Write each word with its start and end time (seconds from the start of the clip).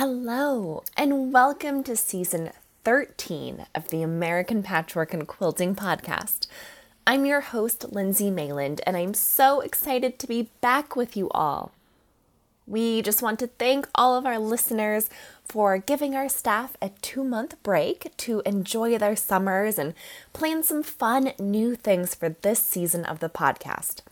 Hello, 0.00 0.84
and 0.96 1.32
welcome 1.32 1.82
to 1.82 1.96
season 1.96 2.52
13 2.84 3.66
of 3.74 3.88
the 3.88 4.00
American 4.00 4.62
Patchwork 4.62 5.12
and 5.12 5.26
Quilting 5.26 5.74
Podcast. 5.74 6.46
I'm 7.04 7.26
your 7.26 7.40
host, 7.40 7.90
Lindsay 7.90 8.30
Mayland, 8.30 8.78
and 8.86 8.96
I'm 8.96 9.12
so 9.12 9.60
excited 9.60 10.20
to 10.20 10.28
be 10.28 10.50
back 10.60 10.94
with 10.94 11.16
you 11.16 11.28
all. 11.30 11.72
We 12.64 13.02
just 13.02 13.22
want 13.22 13.40
to 13.40 13.48
thank 13.48 13.88
all 13.92 14.14
of 14.14 14.24
our 14.24 14.38
listeners 14.38 15.10
for 15.44 15.78
giving 15.78 16.14
our 16.14 16.28
staff 16.28 16.76
a 16.80 16.90
two 17.02 17.24
month 17.24 17.60
break 17.64 18.16
to 18.18 18.40
enjoy 18.46 18.98
their 18.98 19.16
summers 19.16 19.80
and 19.80 19.94
plan 20.32 20.62
some 20.62 20.84
fun 20.84 21.32
new 21.40 21.74
things 21.74 22.14
for 22.14 22.28
this 22.28 22.60
season 22.60 23.04
of 23.04 23.18
the 23.18 23.28
podcast. 23.28 24.02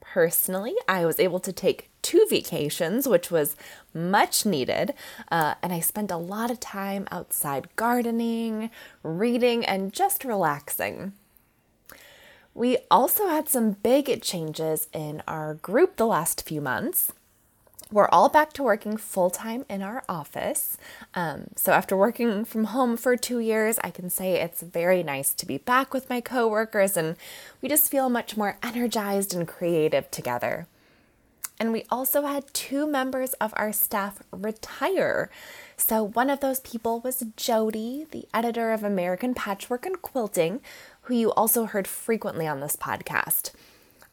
Personally, 0.00 0.76
I 0.88 1.04
was 1.04 1.20
able 1.20 1.40
to 1.40 1.52
take 1.52 1.89
two 2.02 2.26
vacations, 2.28 3.08
which 3.08 3.30
was 3.30 3.56
much 3.94 4.46
needed. 4.46 4.94
Uh, 5.30 5.54
and 5.62 5.72
I 5.72 5.80
spent 5.80 6.10
a 6.10 6.16
lot 6.16 6.50
of 6.50 6.60
time 6.60 7.06
outside 7.10 7.68
gardening, 7.76 8.70
reading, 9.02 9.64
and 9.64 9.92
just 9.92 10.24
relaxing. 10.24 11.12
We 12.54 12.78
also 12.90 13.28
had 13.28 13.48
some 13.48 13.72
big 13.72 14.22
changes 14.22 14.88
in 14.92 15.22
our 15.28 15.54
group 15.54 15.96
the 15.96 16.06
last 16.06 16.46
few 16.46 16.60
months. 16.60 17.12
We're 17.92 18.08
all 18.10 18.28
back 18.28 18.52
to 18.52 18.62
working 18.62 18.96
full 18.96 19.30
time 19.30 19.64
in 19.68 19.82
our 19.82 20.04
office. 20.08 20.78
Um, 21.14 21.48
so, 21.56 21.72
after 21.72 21.96
working 21.96 22.44
from 22.44 22.64
home 22.64 22.96
for 22.96 23.16
two 23.16 23.40
years, 23.40 23.80
I 23.82 23.90
can 23.90 24.10
say 24.10 24.34
it's 24.34 24.62
very 24.62 25.02
nice 25.02 25.32
to 25.34 25.46
be 25.46 25.58
back 25.58 25.92
with 25.92 26.08
my 26.08 26.20
coworkers, 26.20 26.96
and 26.96 27.16
we 27.60 27.68
just 27.68 27.90
feel 27.90 28.08
much 28.08 28.36
more 28.36 28.58
energized 28.62 29.34
and 29.34 29.46
creative 29.46 30.08
together. 30.12 30.68
And 31.60 31.72
we 31.72 31.84
also 31.90 32.22
had 32.22 32.52
two 32.54 32.86
members 32.86 33.34
of 33.34 33.52
our 33.54 33.70
staff 33.70 34.22
retire. 34.32 35.30
So 35.76 36.02
one 36.02 36.30
of 36.30 36.40
those 36.40 36.60
people 36.60 37.00
was 37.00 37.22
Jody, 37.36 38.06
the 38.10 38.26
editor 38.32 38.72
of 38.72 38.82
American 38.82 39.34
Patchwork 39.34 39.84
and 39.84 40.00
Quilting, 40.00 40.62
who 41.02 41.14
you 41.14 41.32
also 41.32 41.66
heard 41.66 41.86
frequently 41.86 42.46
on 42.48 42.60
this 42.60 42.76
podcast. 42.76 43.52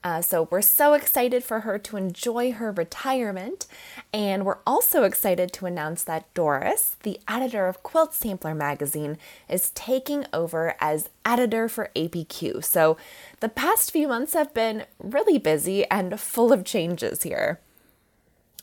Uh, 0.04 0.22
so 0.22 0.48
we're 0.52 0.62
so 0.62 0.94
excited 0.94 1.44
for 1.44 1.62
her 1.62 1.78
to 1.80 1.98
enjoy 1.98 2.52
her 2.52 2.72
retirement. 2.72 3.68
And 4.14 4.46
we're 4.46 4.60
also 4.66 5.04
excited 5.04 5.52
to 5.54 5.66
announce 5.66 6.04
that 6.04 6.34
Doris, 6.34 6.96
the 7.04 7.20
editor 7.28 7.68
of 7.68 7.84
Quilt 7.84 8.14
Sampler 8.14 8.56
magazine, 8.56 9.18
is 9.50 9.72
taking 9.72 10.26
over 10.32 10.76
as 10.80 11.10
editor 11.26 11.68
for 11.68 11.90
APQ. 11.96 12.64
So 12.64 12.98
the 13.40 13.50
past 13.50 13.92
few 13.92 14.08
months 14.08 14.34
have 14.34 14.54
been 14.54 14.86
really 15.00 15.38
busy 15.38 15.86
and 15.86 16.20
full 16.20 16.54
of 16.54 16.64
changes 16.64 17.24
here 17.24 17.60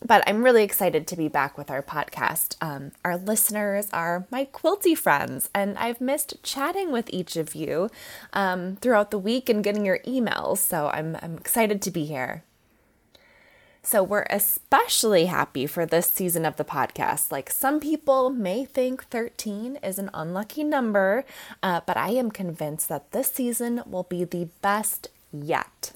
but 0.05 0.23
I'm 0.27 0.45
really 0.45 0.63
excited 0.63 1.07
to 1.07 1.17
be 1.17 1.29
back 1.29 1.57
with 1.57 1.71
our 1.71 1.83
podcast. 1.83 2.57
Um, 2.61 2.93
our 3.05 3.17
listeners 3.17 3.89
are 3.93 4.27
my 4.31 4.45
quilty 4.45 4.97
friends, 4.97 5.49
and 5.55 5.79
I've 5.79 6.01
missed 6.01 6.43
chatting 6.43 6.93
with 6.93 7.09
each 7.11 7.37
of 7.37 7.55
you 7.55 7.91
um, 8.35 8.77
throughout 8.77 9.11
the 9.11 9.19
week 9.19 9.49
and 9.49 9.65
getting 9.65 9.87
your 9.87 10.01
emails. 10.01 10.59
So 10.59 10.89
I'm, 10.93 11.17
I'm 11.23 11.37
excited 11.37 11.81
to 11.83 11.91
be 11.91 12.05
here. 12.05 12.45
So, 13.87 14.03
we're 14.03 14.25
especially 14.31 15.27
happy 15.27 15.67
for 15.67 15.85
this 15.85 16.07
season 16.07 16.47
of 16.47 16.57
the 16.57 16.65
podcast. 16.65 17.31
Like, 17.31 17.51
some 17.51 17.81
people 17.81 18.31
may 18.31 18.65
think 18.65 19.05
13 19.11 19.77
is 19.83 19.99
an 19.99 20.09
unlucky 20.15 20.65
number, 20.65 21.27
uh, 21.63 21.83
but 21.87 21.99
I 21.99 22.13
am 22.13 22.31
convinced 22.31 22.89
that 22.89 23.13
this 23.13 23.31
season 23.31 23.83
will 23.85 24.05
be 24.05 24.25
the 24.25 24.49
best 24.63 25.09
yet. 25.31 25.93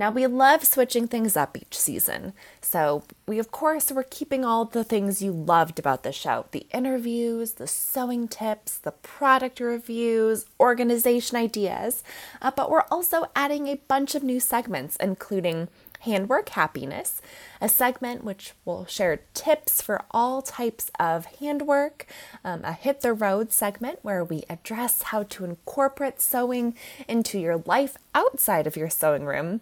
Now, 0.00 0.10
we 0.10 0.26
love 0.26 0.64
switching 0.64 1.08
things 1.08 1.36
up 1.36 1.58
each 1.58 1.78
season. 1.78 2.32
So, 2.62 3.02
we 3.26 3.38
of 3.38 3.50
course 3.50 3.92
we're 3.92 4.02
keeping 4.02 4.46
all 4.46 4.64
the 4.64 4.82
things 4.82 5.20
you 5.20 5.30
loved 5.30 5.78
about 5.78 6.04
the 6.04 6.10
show 6.10 6.46
the 6.52 6.66
interviews, 6.72 7.52
the 7.52 7.66
sewing 7.66 8.26
tips, 8.26 8.78
the 8.78 8.92
product 8.92 9.60
reviews, 9.60 10.46
organization 10.58 11.36
ideas. 11.36 12.02
Uh, 12.40 12.50
but 12.50 12.70
we're 12.70 12.86
also 12.90 13.26
adding 13.36 13.68
a 13.68 13.74
bunch 13.74 14.14
of 14.14 14.22
new 14.22 14.40
segments, 14.40 14.96
including 14.96 15.68
Handwork 16.06 16.48
Happiness, 16.48 17.20
a 17.60 17.68
segment 17.68 18.24
which 18.24 18.54
will 18.64 18.86
share 18.86 19.20
tips 19.34 19.82
for 19.82 20.02
all 20.12 20.40
types 20.40 20.90
of 20.98 21.26
handwork, 21.26 22.06
um, 22.42 22.64
a 22.64 22.72
Hit 22.72 23.02
the 23.02 23.12
Road 23.12 23.52
segment 23.52 23.98
where 24.00 24.24
we 24.24 24.44
address 24.48 25.02
how 25.02 25.24
to 25.24 25.44
incorporate 25.44 26.22
sewing 26.22 26.74
into 27.06 27.38
your 27.38 27.58
life 27.66 27.98
outside 28.14 28.66
of 28.66 28.78
your 28.78 28.88
sewing 28.88 29.26
room 29.26 29.60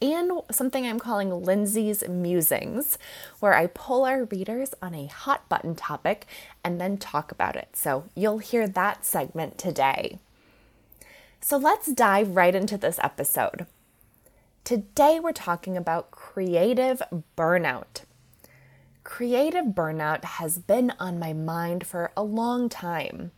and 0.00 0.32
something 0.50 0.86
I'm 0.86 0.98
calling 0.98 1.30
Lindsay's 1.30 2.06
Musings, 2.08 2.98
where 3.40 3.54
I 3.54 3.66
pull 3.66 4.04
our 4.04 4.24
readers 4.24 4.74
on 4.82 4.94
a 4.94 5.06
hot 5.06 5.48
button 5.48 5.74
topic 5.74 6.26
and 6.62 6.80
then 6.80 6.98
talk 6.98 7.32
about 7.32 7.56
it. 7.56 7.70
So 7.74 8.04
you'll 8.14 8.38
hear 8.38 8.68
that 8.68 9.04
segment 9.04 9.58
today. 9.58 10.18
So 11.40 11.56
let's 11.56 11.92
dive 11.92 12.36
right 12.36 12.54
into 12.54 12.76
this 12.76 12.98
episode. 13.02 13.66
Today 14.64 15.20
we're 15.20 15.32
talking 15.32 15.76
about 15.76 16.10
creative 16.10 17.00
burnout. 17.36 18.02
Creative 19.04 19.66
burnout 19.66 20.24
has 20.24 20.58
been 20.58 20.92
on 20.98 21.20
my 21.20 21.32
mind 21.32 21.86
for 21.86 22.10
a 22.16 22.24
long 22.24 22.68
time. 22.68 23.30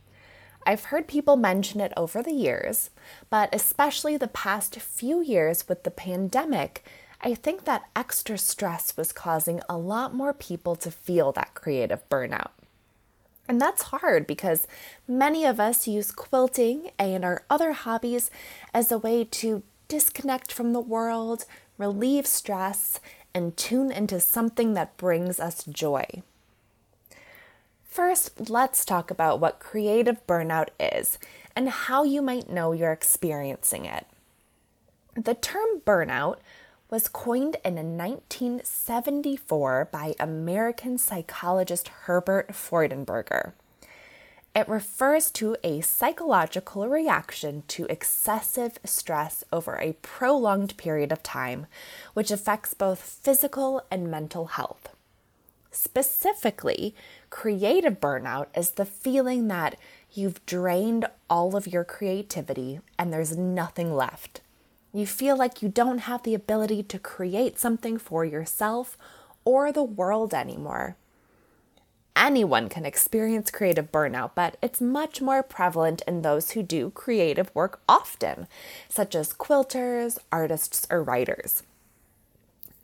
I've 0.69 0.85
heard 0.85 1.07
people 1.07 1.35
mention 1.35 1.81
it 1.81 1.93
over 1.97 2.21
the 2.21 2.31
years, 2.31 2.91
but 3.31 3.49
especially 3.51 4.17
the 4.17 4.27
past 4.27 4.75
few 4.75 5.19
years 5.19 5.67
with 5.67 5.81
the 5.81 5.89
pandemic, 5.89 6.85
I 7.21 7.33
think 7.33 7.65
that 7.65 7.89
extra 7.95 8.37
stress 8.37 8.95
was 8.95 9.11
causing 9.11 9.61
a 9.67 9.79
lot 9.79 10.13
more 10.13 10.31
people 10.31 10.75
to 10.75 10.91
feel 10.91 11.31
that 11.31 11.55
creative 11.55 12.07
burnout. 12.07 12.51
And 13.47 13.59
that's 13.59 13.81
hard 13.81 14.27
because 14.27 14.67
many 15.07 15.43
of 15.43 15.59
us 15.59 15.87
use 15.87 16.11
quilting 16.11 16.91
and 16.99 17.25
our 17.25 17.41
other 17.49 17.71
hobbies 17.71 18.29
as 18.71 18.91
a 18.91 18.99
way 18.99 19.23
to 19.23 19.63
disconnect 19.87 20.53
from 20.53 20.73
the 20.73 20.79
world, 20.79 21.45
relieve 21.79 22.27
stress, 22.27 22.99
and 23.33 23.57
tune 23.57 23.91
into 23.91 24.19
something 24.19 24.75
that 24.75 24.97
brings 24.97 25.39
us 25.39 25.63
joy. 25.63 26.05
First, 27.89 28.49
let's 28.51 28.85
talk 28.85 29.09
about 29.09 29.39
what 29.39 29.59
creative 29.59 30.25
burnout 30.27 30.67
is 30.79 31.17
and 31.55 31.67
how 31.69 32.03
you 32.03 32.21
might 32.21 32.47
know 32.47 32.71
you're 32.71 32.91
experiencing 32.91 33.85
it. 33.85 34.05
The 35.15 35.33
term 35.33 35.81
burnout 35.85 36.37
was 36.91 37.07
coined 37.07 37.57
in 37.65 37.73
1974 37.97 39.89
by 39.91 40.13
American 40.19 40.99
psychologist 40.99 41.87
Herbert 41.87 42.49
Freudenberger. 42.49 43.53
It 44.55 44.69
refers 44.69 45.31
to 45.31 45.57
a 45.63 45.81
psychological 45.81 46.87
reaction 46.87 47.63
to 47.69 47.87
excessive 47.87 48.77
stress 48.85 49.43
over 49.51 49.77
a 49.77 49.93
prolonged 50.03 50.77
period 50.77 51.11
of 51.11 51.23
time, 51.23 51.65
which 52.13 52.29
affects 52.29 52.75
both 52.75 53.01
physical 53.01 53.81
and 53.89 54.11
mental 54.11 54.45
health. 54.45 54.89
Specifically, 55.71 56.95
creative 57.29 57.99
burnout 57.99 58.47
is 58.55 58.71
the 58.71 58.85
feeling 58.85 59.47
that 59.49 59.77
you've 60.11 60.43
drained 60.45 61.05
all 61.29 61.55
of 61.55 61.67
your 61.67 61.83
creativity 61.83 62.79
and 62.97 63.13
there's 63.13 63.37
nothing 63.37 63.93
left. 63.93 64.41
You 64.91 65.05
feel 65.05 65.37
like 65.37 65.61
you 65.61 65.69
don't 65.69 65.99
have 65.99 66.23
the 66.23 66.33
ability 66.33 66.83
to 66.83 66.97
create 66.97 67.59
something 67.59 67.99
for 67.99 68.25
yourself 68.25 68.97
or 69.45 69.71
the 69.71 69.83
world 69.83 70.33
anymore. 70.33 70.95
Anyone 72.15 72.67
can 72.67 72.85
experience 72.85 73.51
creative 73.51 73.91
burnout, 73.91 74.31
but 74.35 74.57
it's 74.61 74.81
much 74.81 75.21
more 75.21 75.43
prevalent 75.43 76.01
in 76.07 76.21
those 76.21 76.51
who 76.51 76.63
do 76.63 76.89
creative 76.89 77.53
work 77.53 77.79
often, 77.87 78.47
such 78.89 79.15
as 79.15 79.31
quilters, 79.31 80.17
artists, 80.31 80.85
or 80.89 81.01
writers. 81.01 81.63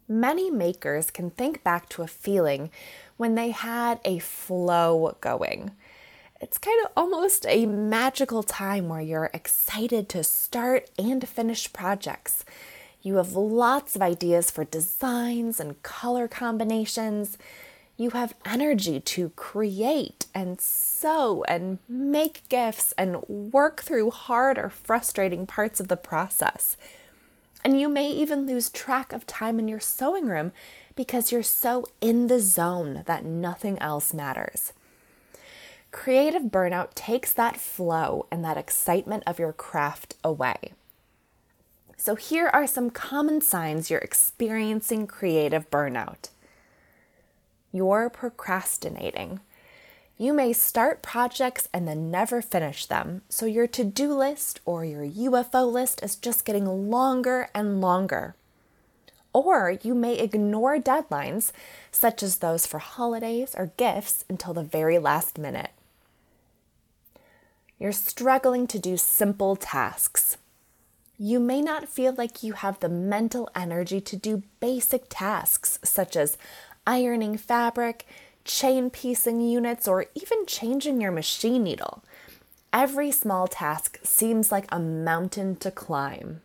Many 0.07 0.51
makers 0.51 1.09
can 1.09 1.31
think 1.31 1.63
back 1.63 1.89
to 1.89 2.03
a 2.03 2.07
feeling 2.07 2.69
when 3.17 3.35
they 3.35 3.49
had 3.49 3.99
a 4.05 4.19
flow 4.19 5.17
going. 5.19 5.71
It's 6.41 6.57
kind 6.57 6.85
of 6.85 6.91
almost 6.95 7.45
a 7.47 7.65
magical 7.65 8.43
time 8.43 8.87
where 8.87 9.01
you're 9.01 9.31
excited 9.33 10.07
to 10.09 10.23
start 10.23 10.89
and 10.99 11.27
finish 11.27 11.71
projects. 11.71 12.45
You 13.01 13.15
have 13.15 13.33
lots 13.33 13.95
of 13.95 14.01
ideas 14.01 14.51
for 14.51 14.63
designs 14.63 15.59
and 15.59 15.81
color 15.81 16.27
combinations. 16.27 17.37
You 17.97 18.09
have 18.11 18.35
energy 18.45 18.99
to 18.99 19.29
create 19.29 20.25
and 20.35 20.59
sew 20.59 21.43
and 21.47 21.79
make 21.87 22.47
gifts 22.49 22.93
and 22.97 23.21
work 23.27 23.81
through 23.81 24.11
hard 24.11 24.57
or 24.57 24.69
frustrating 24.69 25.47
parts 25.47 25.79
of 25.79 25.87
the 25.87 25.97
process. 25.97 26.77
And 27.65 27.81
you 27.81 27.89
may 27.89 28.11
even 28.11 28.45
lose 28.45 28.69
track 28.69 29.11
of 29.11 29.25
time 29.25 29.57
in 29.57 29.67
your 29.67 29.79
sewing 29.79 30.27
room 30.27 30.51
because 30.95 31.31
you're 31.31 31.41
so 31.41 31.87
in 31.99 32.27
the 32.27 32.39
zone 32.39 33.01
that 33.07 33.25
nothing 33.25 33.79
else 33.79 34.13
matters. 34.13 34.71
Creative 35.89 36.43
burnout 36.43 36.89
takes 36.93 37.33
that 37.33 37.57
flow 37.57 38.27
and 38.29 38.45
that 38.45 38.55
excitement 38.55 39.23
of 39.25 39.39
your 39.39 39.51
craft 39.51 40.13
away. 40.23 40.73
So, 41.97 42.13
here 42.13 42.51
are 42.53 42.67
some 42.67 42.91
common 42.91 43.41
signs 43.41 43.89
you're 43.89 43.99
experiencing 43.99 45.07
creative 45.07 45.71
burnout. 45.71 46.29
You're 47.71 48.11
procrastinating. 48.11 49.39
You 50.17 50.31
may 50.31 50.53
start 50.53 51.01
projects 51.01 51.67
and 51.73 51.85
then 51.85 52.09
never 52.09 52.41
finish 52.41 52.85
them, 52.85 53.23
so 53.27 53.45
your 53.45 53.67
to 53.67 53.83
do 53.83 54.13
list 54.13 54.61
or 54.65 54.85
your 54.85 55.05
UFO 55.05 55.69
list 55.69 56.01
is 56.01 56.15
just 56.15 56.45
getting 56.45 56.89
longer 56.89 57.49
and 57.53 57.81
longer. 57.81 58.35
Or 59.33 59.77
you 59.83 59.93
may 59.93 60.17
ignore 60.17 60.79
deadlines, 60.79 61.51
such 61.91 62.23
as 62.23 62.37
those 62.37 62.65
for 62.65 62.79
holidays 62.79 63.53
or 63.57 63.73
gifts, 63.75 64.23
until 64.29 64.53
the 64.53 64.63
very 64.63 64.97
last 64.97 65.37
minute. 65.37 65.71
You're 67.77 67.91
struggling 67.91 68.67
to 68.67 68.79
do 68.79 68.95
simple 68.95 69.57
tasks. 69.57 70.37
You 71.17 71.41
may 71.41 71.61
not 71.61 71.89
feel 71.89 72.13
like 72.13 72.41
you 72.41 72.53
have 72.53 72.79
the 72.79 72.87
mental 72.87 73.49
energy 73.53 73.99
to 73.99 74.15
do 74.15 74.43
basic 74.61 75.07
tasks 75.09 75.77
such 75.83 76.15
as 76.15 76.37
ironing 76.87 77.35
fabric, 77.37 78.05
chain 78.45 78.89
piecing 78.89 79.41
units, 79.41 79.87
or 79.87 80.05
even 80.15 80.45
changing 80.45 81.01
your 81.01 81.11
machine 81.11 81.63
needle. 81.63 82.03
Every 82.71 83.11
small 83.11 83.47
task 83.47 83.99
seems 84.03 84.51
like 84.51 84.65
a 84.69 84.79
mountain 84.79 85.55
to 85.57 85.71
climb. 85.71 86.41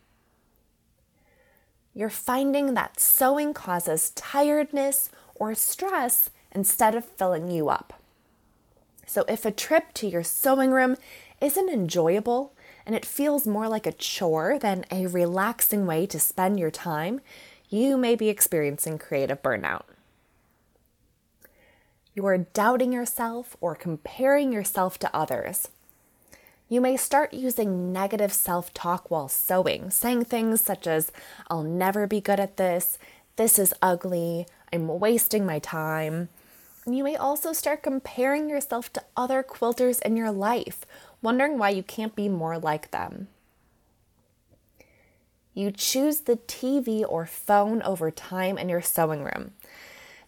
You're 1.95 2.09
finding 2.09 2.75
that 2.75 3.01
sewing 3.01 3.53
causes 3.53 4.11
tiredness 4.11 5.11
or 5.35 5.55
stress 5.55 6.31
instead 6.53 6.95
of 6.95 7.05
filling 7.05 7.51
you 7.51 7.69
up. 7.69 8.01
So, 9.07 9.25
if 9.29 9.45
a 9.45 9.51
trip 9.51 9.93
to 9.95 10.07
your 10.07 10.23
sewing 10.23 10.71
room 10.71 10.97
isn't 11.41 11.69
enjoyable 11.69 12.53
and 12.87 12.95
it 12.95 13.05
feels 13.05 13.47
more 13.47 13.69
like 13.69 13.87
a 13.87 13.93
chore 13.93 14.59
than 14.59 14.85
a 14.91 15.09
relaxing 15.09 15.85
way 15.85 16.07
to 16.07 16.21
spend 16.21 16.61
your 16.61 16.71
time, 16.71 17.21
you 17.69 17.97
may 17.97 18.15
be 18.15 18.29
experiencing 18.29 18.99
creative 18.99 19.43
burnout. 19.43 19.83
You 22.15 22.27
are 22.27 22.39
doubting 22.39 22.93
yourself 22.93 23.57
or 23.61 23.75
comparing 23.75 24.53
yourself 24.53 24.99
to 24.99 25.17
others. 25.17 25.69
You 26.69 26.81
may 26.81 26.97
start 26.97 27.33
using 27.33 27.93
negative 27.93 28.33
self 28.33 28.73
talk 28.75 29.11
while 29.11 29.29
sewing, 29.29 29.91
saying 29.91 30.25
things 30.25 30.61
such 30.61 30.87
as, 30.87 31.13
I'll 31.49 31.63
never 31.63 32.07
be 32.07 32.21
good 32.21 32.41
at 32.41 32.57
this, 32.57 32.99
this 33.37 33.59
is 33.59 33.75
ugly, 33.81 34.47
I'm 34.73 34.87
wasting 34.87 35.47
my 35.47 35.59
time, 35.59 36.29
And 36.87 36.97
you 36.97 37.05
may 37.05 37.17
also 37.17 37.53
start 37.53 37.83
comparing 37.83 38.49
yourself 38.49 38.93
to 38.95 39.05
other 39.17 39.43
quilters 39.43 40.01
in 40.03 40.17
your 40.17 40.31
life, 40.31 40.85
wondering 41.23 41.59
why 41.59 41.71
you 41.71 41.83
can't 41.83 42.17
be 42.17 42.29
more 42.29 42.59
like 42.59 42.91
them. 42.91 43.29
You 45.55 45.71
choose 45.71 46.21
the 46.21 46.37
TV 46.37 47.05
or 47.07 47.27
phone 47.27 47.83
over 47.83 48.11
time 48.11 48.57
in 48.57 48.69
your 48.69 48.81
sewing 48.81 49.23
room. 49.25 49.53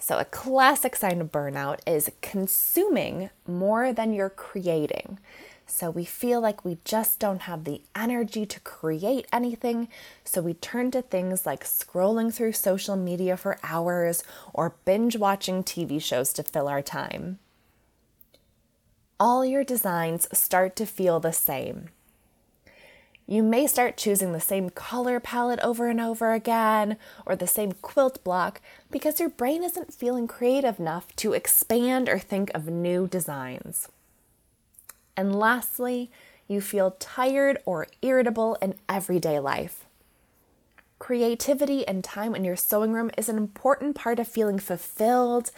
So, 0.04 0.18
a 0.18 0.24
classic 0.24 0.96
sign 0.96 1.20
of 1.20 1.30
burnout 1.30 1.78
is 1.86 2.10
consuming 2.22 3.30
more 3.46 3.92
than 3.92 4.12
you're 4.12 4.30
creating. 4.30 5.20
So 5.64 5.90
we 5.90 6.04
feel 6.04 6.40
like 6.40 6.64
we 6.64 6.78
just 6.84 7.20
don't 7.20 7.42
have 7.42 7.62
the 7.62 7.82
energy 7.94 8.44
to 8.44 8.58
create 8.60 9.28
anything. 9.32 9.86
So 10.24 10.42
we 10.42 10.54
turn 10.54 10.90
to 10.90 11.02
things 11.02 11.46
like 11.46 11.62
scrolling 11.62 12.34
through 12.34 12.54
social 12.54 12.96
media 12.96 13.36
for 13.36 13.60
hours 13.62 14.24
or 14.52 14.74
binge 14.84 15.16
watching 15.16 15.62
TV 15.62 16.02
shows 16.02 16.32
to 16.32 16.42
fill 16.42 16.66
our 16.66 16.82
time. 16.82 17.38
All 19.20 19.44
your 19.44 19.62
designs 19.62 20.26
start 20.36 20.74
to 20.76 20.84
feel 20.84 21.20
the 21.20 21.32
same. 21.32 21.90
You 23.26 23.42
may 23.42 23.66
start 23.66 23.96
choosing 23.96 24.32
the 24.32 24.40
same 24.40 24.70
color 24.70 25.20
palette 25.20 25.60
over 25.60 25.88
and 25.88 26.00
over 26.00 26.32
again 26.32 26.96
or 27.24 27.36
the 27.36 27.46
same 27.46 27.72
quilt 27.72 28.22
block 28.24 28.60
because 28.90 29.20
your 29.20 29.28
brain 29.28 29.62
isn't 29.62 29.94
feeling 29.94 30.26
creative 30.26 30.78
enough 30.80 31.14
to 31.16 31.32
expand 31.32 32.08
or 32.08 32.18
think 32.18 32.50
of 32.54 32.66
new 32.66 33.06
designs. 33.06 33.88
And 35.16 35.34
lastly, 35.34 36.10
you 36.48 36.60
feel 36.60 36.96
tired 36.98 37.58
or 37.64 37.86
irritable 38.02 38.56
in 38.60 38.74
everyday 38.88 39.38
life. 39.38 39.84
Creativity 40.98 41.86
and 41.86 42.04
time 42.04 42.34
in 42.34 42.44
your 42.44 42.56
sewing 42.56 42.92
room 42.92 43.10
is 43.16 43.28
an 43.28 43.36
important 43.36 43.96
part 43.96 44.18
of 44.18 44.28
feeling 44.28 44.58
fulfilled, 44.58 45.50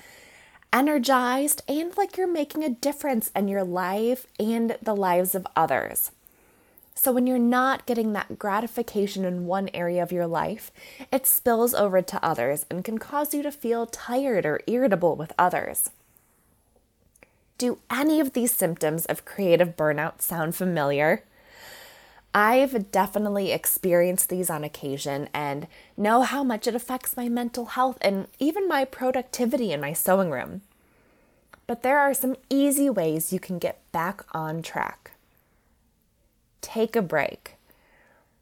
energized, 0.73 1.63
and 1.69 1.97
like 1.97 2.17
you're 2.17 2.27
making 2.27 2.65
a 2.65 2.71
difference 2.71 3.31
in 3.37 3.49
your 3.49 3.65
life 3.65 4.27
and 4.39 4.77
the 4.81 4.97
lives 4.97 5.35
of 5.35 5.47
others. 5.55 6.11
So, 6.95 7.11
when 7.11 7.27
you're 7.27 7.39
not 7.39 7.87
getting 7.87 8.13
that 8.13 8.39
gratification 8.39 9.25
in 9.25 9.47
one 9.47 9.69
area 9.75 10.03
of 10.03 10.13
your 10.13 10.29
life, 10.29 10.71
it 11.13 11.27
spills 11.27 11.75
over 11.75 12.01
to 12.01 12.25
others 12.25 12.65
and 12.71 12.85
can 12.85 12.99
cause 12.99 13.35
you 13.35 13.43
to 13.43 13.51
feel 13.51 13.87
tired 13.87 14.47
or 14.47 14.61
irritable 14.67 15.17
with 15.17 15.33
others. 15.37 15.91
Do 17.59 17.79
any 17.91 18.21
of 18.21 18.33
these 18.33 18.53
symptoms 18.53 19.07
of 19.07 19.25
creative 19.25 19.77
burnout 19.77 20.23
sound 20.23 20.55
familiar? 20.55 21.25
I've 22.35 22.91
definitely 22.91 23.53
experienced 23.53 24.29
these 24.29 24.51
on 24.51 24.65
occasion 24.65 25.29
and 25.33 25.69
know 25.97 26.23
how 26.23 26.43
much 26.43 26.67
it 26.67 26.75
affects 26.75 27.17
my 27.17 27.29
mental 27.29 27.67
health 27.67 27.97
and 28.01 28.27
even 28.41 28.67
my 28.67 28.85
productivity 28.85 29.73
in 29.73 29.81
my 29.81 29.93
sewing 29.93 30.31
room. 30.31 30.63
But 31.69 31.83
there 31.83 31.99
are 31.99 32.13
some 32.13 32.37
easy 32.51 32.91
ways 32.91 33.33
you 33.33 33.39
can 33.39 33.59
get 33.59 33.81
back 33.93 34.25
on 34.33 34.63
track. 34.63 35.13
Take 36.65 36.97
a 36.97 37.03
break. 37.03 37.57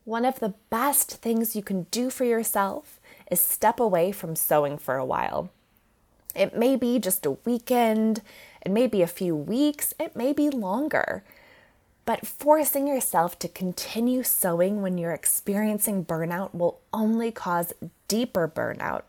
One 0.04 0.24
of 0.24 0.38
the 0.38 0.54
best 0.70 1.10
things 1.16 1.56
you 1.56 1.62
can 1.62 1.88
do 1.90 2.08
for 2.08 2.22
yourself 2.22 3.00
is 3.32 3.40
step 3.40 3.80
away 3.80 4.12
from 4.12 4.36
sewing 4.36 4.78
for 4.78 4.94
a 4.94 5.04
while. 5.04 5.50
It 6.32 6.56
may 6.56 6.76
be 6.76 7.00
just 7.00 7.26
a 7.26 7.32
weekend, 7.44 8.22
it 8.64 8.70
may 8.70 8.86
be 8.86 9.02
a 9.02 9.08
few 9.08 9.34
weeks, 9.34 9.92
it 9.98 10.14
may 10.14 10.32
be 10.32 10.50
longer. 10.50 11.24
But 12.04 12.24
forcing 12.24 12.86
yourself 12.86 13.40
to 13.40 13.48
continue 13.48 14.22
sewing 14.22 14.82
when 14.82 14.98
you're 14.98 15.10
experiencing 15.10 16.04
burnout 16.04 16.54
will 16.54 16.78
only 16.92 17.32
cause 17.32 17.72
deeper 18.06 18.46
burnout. 18.46 19.02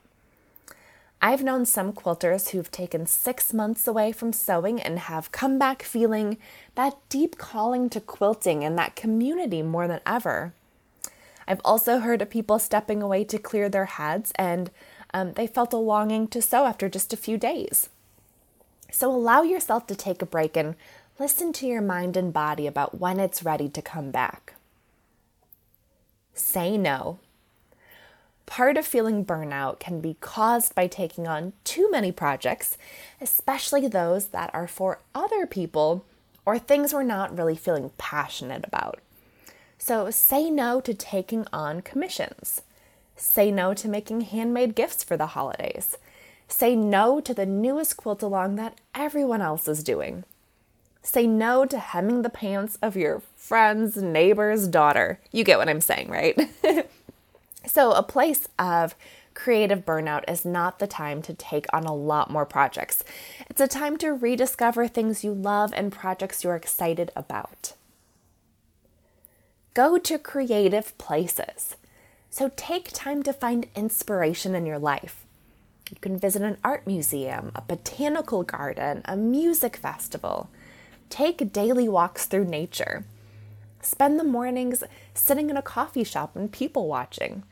I've 1.25 1.41
known 1.41 1.65
some 1.65 1.93
quilters 1.93 2.49
who've 2.49 2.69
taken 2.69 3.05
six 3.05 3.53
months 3.53 3.87
away 3.87 4.11
from 4.11 4.33
sewing 4.33 4.81
and 4.81 4.99
have 4.99 5.31
come 5.31 5.57
back 5.57 5.81
feeling 5.81 6.37
that 6.75 6.97
deep 7.07 7.37
calling 7.37 7.89
to 7.91 8.01
quilting 8.01 8.65
and 8.65 8.77
that 8.77 8.97
community 8.97 9.61
more 9.61 9.87
than 9.87 10.01
ever. 10.05 10.51
I've 11.47 11.61
also 11.63 11.99
heard 11.99 12.21
of 12.21 12.29
people 12.29 12.59
stepping 12.59 13.01
away 13.01 13.23
to 13.23 13.39
clear 13.39 13.69
their 13.69 13.85
heads 13.85 14.33
and 14.35 14.69
um, 15.13 15.31
they 15.31 15.47
felt 15.47 15.71
a 15.71 15.77
longing 15.77 16.27
to 16.27 16.41
sew 16.41 16.65
after 16.65 16.89
just 16.89 17.13
a 17.13 17.17
few 17.17 17.37
days. 17.37 17.87
So 18.91 19.09
allow 19.09 19.43
yourself 19.43 19.87
to 19.87 19.95
take 19.95 20.21
a 20.21 20.25
break 20.25 20.57
and 20.57 20.75
listen 21.17 21.53
to 21.53 21.65
your 21.65 21.81
mind 21.81 22.17
and 22.17 22.33
body 22.33 22.67
about 22.67 22.99
when 22.99 23.21
it's 23.21 23.43
ready 23.43 23.69
to 23.69 23.81
come 23.81 24.11
back. 24.11 24.55
Say 26.33 26.77
no. 26.77 27.19
Part 28.45 28.77
of 28.77 28.85
feeling 28.85 29.25
burnout 29.25 29.79
can 29.79 29.99
be 29.99 30.17
caused 30.19 30.75
by 30.75 30.87
taking 30.87 31.27
on 31.27 31.53
too 31.63 31.89
many 31.89 32.11
projects, 32.11 32.77
especially 33.21 33.87
those 33.87 34.27
that 34.27 34.51
are 34.53 34.67
for 34.67 34.99
other 35.15 35.47
people 35.47 36.05
or 36.45 36.59
things 36.59 36.93
we're 36.93 37.03
not 37.03 37.37
really 37.37 37.55
feeling 37.55 37.91
passionate 37.97 38.65
about. 38.65 38.99
So 39.77 40.11
say 40.11 40.49
no 40.49 40.81
to 40.81 40.93
taking 40.93 41.45
on 41.51 41.81
commissions. 41.81 42.61
Say 43.15 43.51
no 43.51 43.73
to 43.73 43.87
making 43.87 44.21
handmade 44.21 44.75
gifts 44.75 45.03
for 45.03 45.17
the 45.17 45.27
holidays. 45.27 45.97
Say 46.47 46.75
no 46.75 47.19
to 47.21 47.33
the 47.33 47.45
newest 47.45 47.97
quilt 47.97 48.21
along 48.21 48.55
that 48.55 48.79
everyone 48.93 49.41
else 49.41 49.67
is 49.67 49.83
doing. 49.83 50.23
Say 51.01 51.27
no 51.27 51.65
to 51.65 51.79
hemming 51.79 52.21
the 52.21 52.29
pants 52.29 52.77
of 52.81 52.95
your 52.95 53.21
friend's 53.35 53.97
neighbor's 53.97 54.67
daughter. 54.67 55.19
You 55.31 55.43
get 55.43 55.57
what 55.57 55.69
I'm 55.69 55.81
saying, 55.81 56.09
right? 56.09 56.39
so, 57.65 57.93
a 57.93 58.03
place 58.03 58.47
of 58.59 58.95
creative 59.33 59.85
burnout 59.85 60.23
is 60.29 60.45
not 60.45 60.79
the 60.79 60.87
time 60.87 61.21
to 61.23 61.33
take 61.33 61.65
on 61.73 61.85
a 61.85 61.95
lot 61.95 62.29
more 62.29 62.45
projects. 62.45 63.03
It's 63.49 63.61
a 63.61 63.67
time 63.67 63.97
to 63.97 64.13
rediscover 64.13 64.87
things 64.87 65.23
you 65.23 65.33
love 65.33 65.73
and 65.73 65.91
projects 65.91 66.43
you're 66.43 66.55
excited 66.55 67.11
about. 67.15 67.73
Go 69.73 69.97
to 69.97 70.19
creative 70.19 70.95
places. 70.97 71.75
So 72.29 72.51
take 72.55 72.91
time 72.93 73.23
to 73.23 73.33
find 73.33 73.67
inspiration 73.75 74.55
in 74.55 74.65
your 74.65 74.79
life. 74.79 75.25
You 75.89 75.97
can 75.99 76.17
visit 76.17 76.41
an 76.41 76.57
art 76.63 76.87
museum, 76.87 77.51
a 77.55 77.61
botanical 77.61 78.43
garden, 78.43 79.01
a 79.05 79.15
music 79.15 79.75
festival. 79.77 80.49
Take 81.09 81.53
daily 81.53 81.87
walks 81.87 82.25
through 82.25 82.45
nature. 82.45 83.05
Spend 83.83 84.19
the 84.19 84.23
mornings 84.23 84.83
sitting 85.13 85.49
in 85.49 85.57
a 85.57 85.61
coffee 85.61 86.03
shop 86.03 86.35
and 86.35 86.51
people 86.51 86.87
watching. 86.87 87.43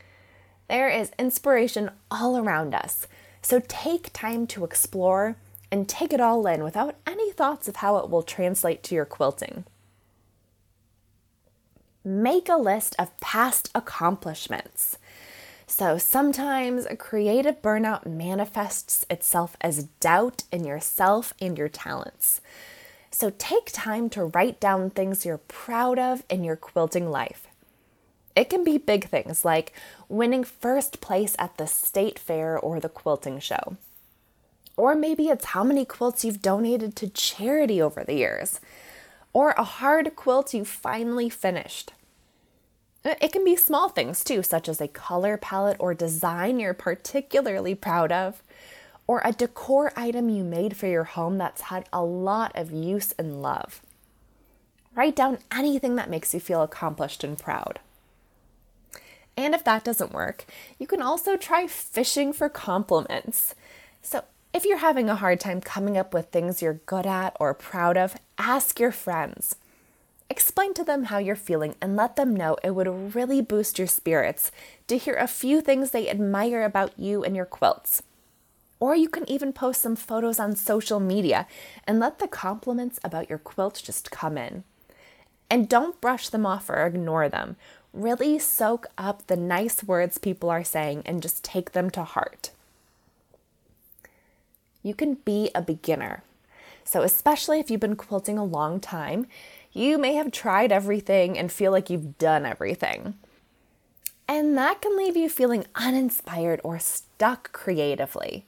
There 0.68 0.90
is 0.90 1.12
inspiration 1.20 1.92
all 2.10 2.38
around 2.38 2.74
us, 2.74 3.08
so 3.42 3.62
take 3.68 4.14
time 4.14 4.48
to 4.48 4.64
explore 4.64 5.36
and 5.72 5.88
take 5.88 6.14
it 6.14 6.22
all 6.22 6.46
in 6.48 6.64
without 6.64 6.96
any 7.08 7.32
thoughts 7.32 7.68
of 7.68 7.78
how 7.78 7.98
it 7.98 8.10
will 8.10 8.24
translate 8.24 8.84
to 8.84 8.96
your 8.96 9.06
quilting. 9.06 9.66
Make 12.04 12.50
a 12.50 12.56
list 12.56 12.96
of 12.98 13.18
past 13.20 13.70
accomplishments. 13.76 14.98
So 15.68 15.98
sometimes 15.98 16.86
a 16.86 16.98
creative 16.98 17.62
burnout 17.62 18.06
manifests 18.06 19.06
itself 19.10 19.56
as 19.62 19.86
doubt 20.02 20.44
in 20.52 20.66
yourself 20.66 21.34
and 21.40 21.58
your 21.58 21.70
talents. 21.70 22.42
So 23.12 23.32
take 23.38 23.72
time 23.72 24.10
to 24.12 24.26
write 24.26 24.60
down 24.60 24.90
things 24.90 25.26
you're 25.26 25.38
proud 25.38 26.00
of 26.00 26.24
in 26.30 26.44
your 26.44 26.56
quilting 26.56 27.12
life. 27.12 27.48
It 28.36 28.50
can 28.50 28.64
be 28.64 28.78
big 28.78 29.10
things 29.10 29.44
like 29.44 29.74
winning 30.08 30.46
first 30.46 31.02
place 31.02 31.36
at 31.38 31.58
the 31.58 31.68
state 31.68 32.18
fair 32.18 32.58
or 32.58 32.80
the 32.80 32.90
quilting 32.90 33.40
show. 33.40 33.76
Or 34.78 34.96
maybe 34.96 35.28
it's 35.28 35.46
how 35.46 35.64
many 35.64 35.84
quilts 35.84 36.24
you've 36.24 36.42
donated 36.42 36.96
to 36.96 37.10
charity 37.10 37.82
over 37.82 38.04
the 38.04 38.16
years. 38.16 38.62
Or 39.34 39.52
a 39.52 39.64
hard 39.64 40.16
quilt 40.16 40.54
you 40.54 40.64
finally 40.64 41.30
finished. 41.30 41.92
Uh, 43.04 43.16
it 43.22 43.32
can 43.34 43.44
be 43.44 43.56
small 43.56 43.90
things 43.90 44.24
too, 44.24 44.44
such 44.44 44.70
as 44.70 44.80
a 44.80 44.88
color 44.88 45.36
palette 45.36 45.78
or 45.80 45.94
design 45.94 46.60
you're 46.60 46.74
particularly 46.74 47.76
proud 47.76 48.12
of, 48.12 48.42
or 49.12 49.22
a 49.26 49.34
decor 49.34 49.92
item 49.94 50.30
you 50.30 50.42
made 50.42 50.78
for 50.78 50.88
your 50.88 51.04
home 51.04 51.38
that's 51.38 51.64
had 51.64 51.84
a 51.92 52.02
lot 52.02 52.50
of 52.56 52.72
use 52.72 53.14
and 53.18 53.42
love. 53.42 53.82
Write 54.96 55.18
down 55.18 55.40
anything 55.52 55.98
that 55.98 56.10
makes 56.10 56.34
you 56.34 56.40
feel 56.40 56.62
accomplished 56.62 57.22
and 57.22 57.38
proud. 57.38 57.82
And 59.36 59.54
if 59.54 59.66
that 59.66 59.84
doesn't 59.84 60.14
work, 60.14 60.46
you 60.80 60.88
can 60.88 61.02
also 61.02 61.36
try 61.36 61.68
fishing 61.68 62.32
for 62.32 62.48
compliments. 62.48 63.54
So, 64.02 64.24
if 64.54 64.64
you're 64.64 64.78
having 64.78 65.10
a 65.10 65.16
hard 65.16 65.42
time 65.42 65.60
coming 65.60 65.98
up 65.98 66.14
with 66.14 66.28
things 66.28 66.62
you're 66.62 66.80
good 66.86 67.06
at 67.06 67.36
or 67.38 67.54
proud 67.54 67.98
of, 67.98 68.16
ask 68.38 68.80
your 68.80 68.94
friends. 68.94 69.58
Explain 70.30 70.74
to 70.76 70.86
them 70.86 71.06
how 71.06 71.18
you're 71.18 71.36
feeling 71.36 71.76
and 71.82 71.98
let 71.98 72.16
them 72.16 72.34
know 72.34 72.56
it 72.64 72.76
would 72.76 73.14
really 73.14 73.42
boost 73.42 73.78
your 73.78 73.90
spirits 73.90 74.54
to 74.88 74.98
hear 74.98 75.16
a 75.16 75.28
few 75.28 75.60
things 75.60 75.92
they 75.92 76.10
admire 76.10 76.64
about 76.64 76.98
you 76.98 77.26
and 77.26 77.36
your 77.36 77.46
quilts. 77.46 78.04
Or 78.82 78.96
you 78.96 79.08
can 79.08 79.30
even 79.30 79.54
post 79.54 79.82
some 79.82 79.96
photos 79.96 80.40
on 80.40 80.56
social 80.56 81.00
media 81.00 81.46
and 81.88 82.00
let 82.00 82.18
the 82.18 82.28
compliments 82.28 83.00
about 83.04 83.30
your 83.30 83.38
quilt 83.38 83.80
just 83.82 84.10
come 84.10 84.40
in. 84.40 84.64
And 85.52 85.70
don't 85.70 86.02
brush 86.02 86.30
them 86.30 86.48
off 86.48 86.68
or 86.68 86.86
ignore 86.88 87.30
them. 87.30 87.58
Really 87.94 88.40
soak 88.40 88.88
up 88.98 89.28
the 89.28 89.38
nice 89.38 89.84
words 89.84 90.18
people 90.18 90.50
are 90.50 90.64
saying 90.64 91.04
and 91.06 91.22
just 91.22 91.44
take 91.44 91.74
them 91.74 91.92
to 91.92 92.04
heart. 92.04 92.50
You 94.82 94.96
can 94.96 95.14
be 95.14 95.52
a 95.54 95.62
beginner. 95.62 96.24
So, 96.84 97.04
especially 97.04 97.60
if 97.60 97.70
you've 97.70 97.80
been 97.80 97.96
quilting 97.96 98.40
a 98.40 98.44
long 98.44 98.80
time, 98.80 99.28
you 99.72 100.00
may 100.00 100.16
have 100.16 100.32
tried 100.32 100.72
everything 100.72 101.38
and 101.38 101.52
feel 101.52 101.72
like 101.72 101.92
you've 101.92 102.18
done 102.18 102.48
everything. 102.48 103.14
And 104.28 104.58
that 104.58 104.82
can 104.82 104.98
leave 104.98 105.16
you 105.16 105.30
feeling 105.30 105.66
uninspired 105.76 106.62
or 106.64 106.80
stuck 106.80 107.52
creatively. 107.52 108.46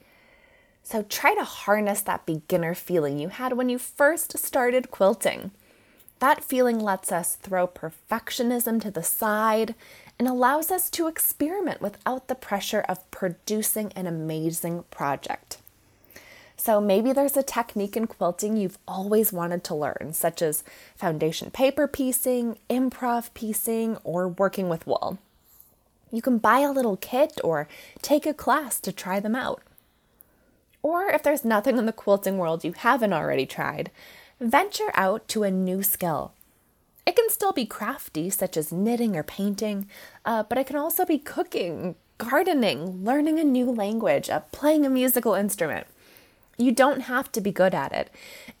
So 0.84 1.02
try 1.02 1.34
to 1.34 1.44
harness 1.44 2.02
that 2.02 2.26
beginner 2.26 2.74
feeling 2.74 3.18
you 3.18 3.28
had 3.28 3.54
when 3.54 3.70
you 3.70 3.78
first 3.78 4.38
started 4.38 4.90
quilting. 4.90 5.50
That 6.18 6.44
feeling 6.44 6.78
lets 6.78 7.10
us 7.10 7.36
throw 7.36 7.66
perfectionism 7.66 8.80
to 8.82 8.90
the 8.90 9.02
side 9.02 9.74
and 10.18 10.28
allows 10.28 10.70
us 10.70 10.90
to 10.90 11.08
experiment 11.08 11.80
without 11.80 12.28
the 12.28 12.34
pressure 12.34 12.84
of 12.86 13.10
producing 13.10 13.92
an 13.96 14.06
amazing 14.06 14.84
project. 14.90 15.56
So 16.56 16.80
maybe 16.80 17.12
there's 17.12 17.36
a 17.36 17.42
technique 17.42 17.96
in 17.96 18.06
quilting 18.06 18.56
you've 18.56 18.78
always 18.86 19.32
wanted 19.32 19.64
to 19.64 19.74
learn, 19.74 20.12
such 20.12 20.42
as 20.42 20.64
foundation 20.94 21.50
paper 21.50 21.88
piecing, 21.88 22.58
improv 22.68 23.32
piecing, 23.34 23.96
or 24.04 24.28
working 24.28 24.68
with 24.68 24.86
wool. 24.86 25.18
You 26.12 26.22
can 26.22 26.38
buy 26.38 26.60
a 26.60 26.70
little 26.70 26.96
kit 26.98 27.40
or 27.42 27.68
take 28.02 28.24
a 28.26 28.34
class 28.34 28.78
to 28.80 28.92
try 28.92 29.18
them 29.18 29.34
out. 29.34 29.62
Or 30.84 31.08
if 31.08 31.22
there's 31.22 31.46
nothing 31.46 31.78
in 31.78 31.86
the 31.86 31.92
quilting 31.92 32.36
world 32.36 32.62
you 32.62 32.72
haven't 32.72 33.14
already 33.14 33.46
tried, 33.46 33.90
venture 34.38 34.92
out 34.92 35.26
to 35.28 35.42
a 35.42 35.50
new 35.50 35.82
skill. 35.82 36.34
It 37.06 37.16
can 37.16 37.30
still 37.30 37.54
be 37.54 37.64
crafty, 37.64 38.28
such 38.28 38.54
as 38.58 38.70
knitting 38.70 39.16
or 39.16 39.22
painting, 39.22 39.88
uh, 40.26 40.42
but 40.42 40.58
it 40.58 40.66
can 40.66 40.76
also 40.76 41.06
be 41.06 41.18
cooking, 41.18 41.94
gardening, 42.18 43.02
learning 43.02 43.38
a 43.38 43.44
new 43.44 43.64
language, 43.64 44.28
uh, 44.28 44.40
playing 44.52 44.84
a 44.84 44.90
musical 44.90 45.32
instrument. 45.32 45.86
You 46.58 46.70
don't 46.70 47.00
have 47.02 47.32
to 47.32 47.40
be 47.40 47.50
good 47.50 47.74
at 47.74 47.94
it, 47.94 48.10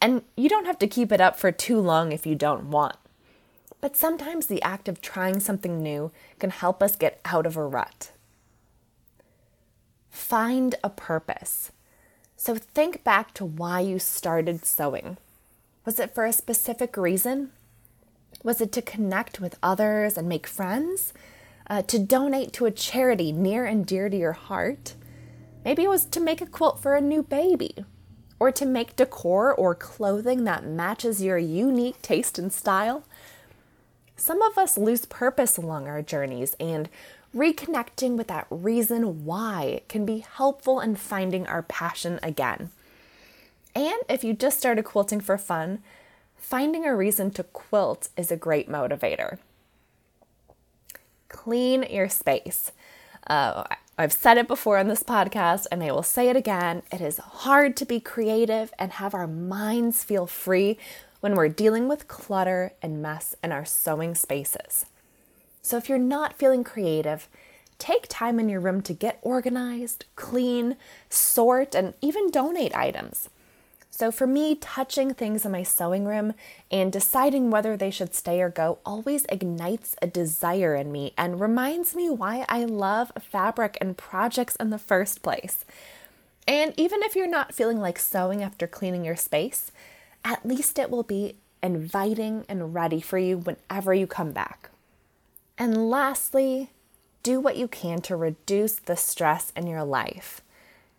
and 0.00 0.22
you 0.34 0.48
don't 0.48 0.66
have 0.66 0.78
to 0.78 0.88
keep 0.88 1.12
it 1.12 1.20
up 1.20 1.38
for 1.38 1.52
too 1.52 1.78
long 1.78 2.10
if 2.10 2.24
you 2.24 2.34
don't 2.34 2.70
want. 2.70 2.96
But 3.82 3.96
sometimes 3.96 4.46
the 4.46 4.62
act 4.62 4.88
of 4.88 5.02
trying 5.02 5.40
something 5.40 5.82
new 5.82 6.10
can 6.38 6.48
help 6.48 6.82
us 6.82 6.96
get 6.96 7.20
out 7.26 7.44
of 7.44 7.58
a 7.58 7.66
rut. 7.66 8.12
Find 10.08 10.74
a 10.82 10.88
purpose. 10.88 11.70
So 12.44 12.56
think 12.56 13.02
back 13.04 13.32
to 13.34 13.44
why 13.46 13.80
you 13.80 13.98
started 13.98 14.66
sewing. 14.66 15.16
Was 15.86 15.98
it 15.98 16.14
for 16.14 16.26
a 16.26 16.32
specific 16.34 16.94
reason? 16.94 17.52
Was 18.42 18.60
it 18.60 18.70
to 18.72 18.82
connect 18.82 19.40
with 19.40 19.58
others 19.62 20.18
and 20.18 20.28
make 20.28 20.46
friends? 20.46 21.14
Uh, 21.70 21.80
to 21.80 21.98
donate 21.98 22.52
to 22.52 22.66
a 22.66 22.70
charity 22.70 23.32
near 23.32 23.64
and 23.64 23.86
dear 23.86 24.10
to 24.10 24.16
your 24.18 24.34
heart? 24.34 24.94
Maybe 25.64 25.84
it 25.84 25.88
was 25.88 26.04
to 26.04 26.20
make 26.20 26.42
a 26.42 26.46
quilt 26.46 26.78
for 26.78 26.94
a 26.94 27.00
new 27.00 27.22
baby, 27.22 27.76
or 28.38 28.52
to 28.52 28.66
make 28.66 28.96
decor 28.96 29.54
or 29.54 29.74
clothing 29.74 30.44
that 30.44 30.66
matches 30.66 31.22
your 31.22 31.38
unique 31.38 32.02
taste 32.02 32.38
and 32.38 32.52
style. 32.52 33.04
Some 34.16 34.42
of 34.42 34.58
us 34.58 34.76
lose 34.76 35.06
purpose 35.06 35.56
along 35.56 35.88
our 35.88 36.02
journeys, 36.02 36.52
and 36.60 36.90
reconnecting 37.34 38.16
with 38.16 38.28
that 38.28 38.46
reason 38.50 39.24
why 39.24 39.80
can 39.88 40.06
be 40.06 40.18
helpful 40.18 40.80
in 40.80 40.96
finding 40.96 41.46
our 41.46 41.62
passion 41.62 42.20
again. 42.22 42.70
And 43.74 43.98
if 44.08 44.22
you 44.22 44.34
just 44.34 44.58
started 44.58 44.84
quilting 44.84 45.20
for 45.20 45.36
fun, 45.36 45.82
finding 46.36 46.86
a 46.86 46.94
reason 46.94 47.30
to 47.32 47.42
quilt 47.42 48.08
is 48.16 48.30
a 48.30 48.36
great 48.36 48.68
motivator. 48.68 49.38
Clean 51.28 51.82
your 51.90 52.08
space. 52.08 52.70
Uh, 53.26 53.64
I've 53.98 54.12
said 54.12 54.38
it 54.38 54.48
before 54.48 54.78
on 54.78 54.88
this 54.88 55.02
podcast 55.02 55.66
and 55.72 55.82
I 55.82 55.90
will 55.90 56.02
say 56.02 56.28
it 56.28 56.36
again. 56.36 56.82
It 56.92 57.00
is 57.00 57.18
hard 57.18 57.76
to 57.78 57.84
be 57.84 58.00
creative 58.00 58.72
and 58.78 58.92
have 58.92 59.14
our 59.14 59.26
minds 59.26 60.04
feel 60.04 60.26
free 60.26 60.78
when 61.20 61.34
we're 61.34 61.48
dealing 61.48 61.88
with 61.88 62.06
clutter 62.06 62.72
and 62.82 63.00
mess 63.00 63.34
in 63.42 63.50
our 63.50 63.64
sewing 63.64 64.14
spaces. 64.14 64.86
So 65.64 65.78
if 65.78 65.88
you're 65.88 65.96
not 65.96 66.34
feeling 66.34 66.62
creative, 66.62 67.26
take 67.78 68.04
time 68.10 68.38
in 68.38 68.50
your 68.50 68.60
room 68.60 68.82
to 68.82 68.92
get 68.92 69.18
organized, 69.22 70.04
clean, 70.14 70.76
sort, 71.08 71.74
and 71.74 71.94
even 72.02 72.30
donate 72.30 72.76
items. 72.76 73.30
So 73.88 74.12
for 74.12 74.26
me, 74.26 74.56
touching 74.56 75.14
things 75.14 75.46
in 75.46 75.52
my 75.52 75.62
sewing 75.62 76.04
room 76.04 76.34
and 76.70 76.92
deciding 76.92 77.50
whether 77.50 77.78
they 77.78 77.90
should 77.90 78.14
stay 78.14 78.42
or 78.42 78.50
go 78.50 78.78
always 78.84 79.24
ignites 79.30 79.96
a 80.02 80.06
desire 80.06 80.74
in 80.74 80.92
me 80.92 81.14
and 81.16 81.40
reminds 81.40 81.94
me 81.94 82.10
why 82.10 82.44
I 82.46 82.66
love 82.66 83.10
fabric 83.18 83.78
and 83.80 83.96
projects 83.96 84.56
in 84.56 84.68
the 84.68 84.78
first 84.78 85.22
place. 85.22 85.64
And 86.46 86.74
even 86.76 87.02
if 87.02 87.16
you're 87.16 87.26
not 87.26 87.54
feeling 87.54 87.80
like 87.80 87.98
sewing 87.98 88.42
after 88.42 88.66
cleaning 88.66 89.06
your 89.06 89.16
space, 89.16 89.72
at 90.26 90.44
least 90.44 90.78
it 90.78 90.90
will 90.90 91.04
be 91.04 91.36
inviting 91.62 92.44
and 92.50 92.74
ready 92.74 93.00
for 93.00 93.16
you 93.16 93.38
whenever 93.38 93.94
you 93.94 94.06
come 94.06 94.32
back. 94.32 94.68
And 95.56 95.88
lastly, 95.88 96.70
do 97.22 97.40
what 97.40 97.56
you 97.56 97.68
can 97.68 98.00
to 98.02 98.16
reduce 98.16 98.74
the 98.74 98.96
stress 98.96 99.52
in 99.56 99.66
your 99.66 99.84
life. 99.84 100.40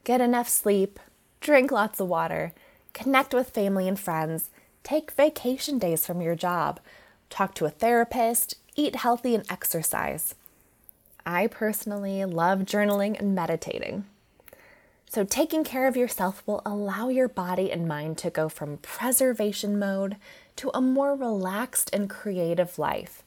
Get 0.03 0.21
enough 0.21 0.49
sleep, 0.49 0.99
drink 1.41 1.71
lots 1.71 1.99
of 1.99 2.07
water 2.07 2.53
connect 2.95 3.33
with 3.33 3.49
family 3.51 3.87
and 3.87 3.99
friends, 3.99 4.49
take 4.81 5.11
vacation 5.11 5.77
days 5.77 6.07
from 6.07 6.21
your 6.21 6.33
job, 6.33 6.79
talk 7.29 7.53
to 7.53 7.65
a 7.65 7.69
therapist, 7.69 8.55
eat 8.75 8.95
healthy, 8.95 9.35
and 9.35 9.45
exercise. 9.51 10.33
I 11.25 11.47
personally 11.47 12.23
love 12.23 12.59
journaling 12.59 13.19
and 13.19 13.35
meditating. 13.35 14.05
So, 15.09 15.23
taking 15.23 15.63
care 15.63 15.87
of 15.87 15.97
yourself 15.97 16.41
will 16.45 16.61
allow 16.65 17.09
your 17.09 17.27
body 17.27 17.71
and 17.71 17.87
mind 17.87 18.17
to 18.19 18.29
go 18.29 18.49
from 18.49 18.77
preservation 18.77 19.77
mode 19.77 20.15
to 20.55 20.71
a 20.73 20.81
more 20.81 21.15
relaxed 21.15 21.89
and 21.93 22.09
creative 22.09 22.79
life, 22.79 23.23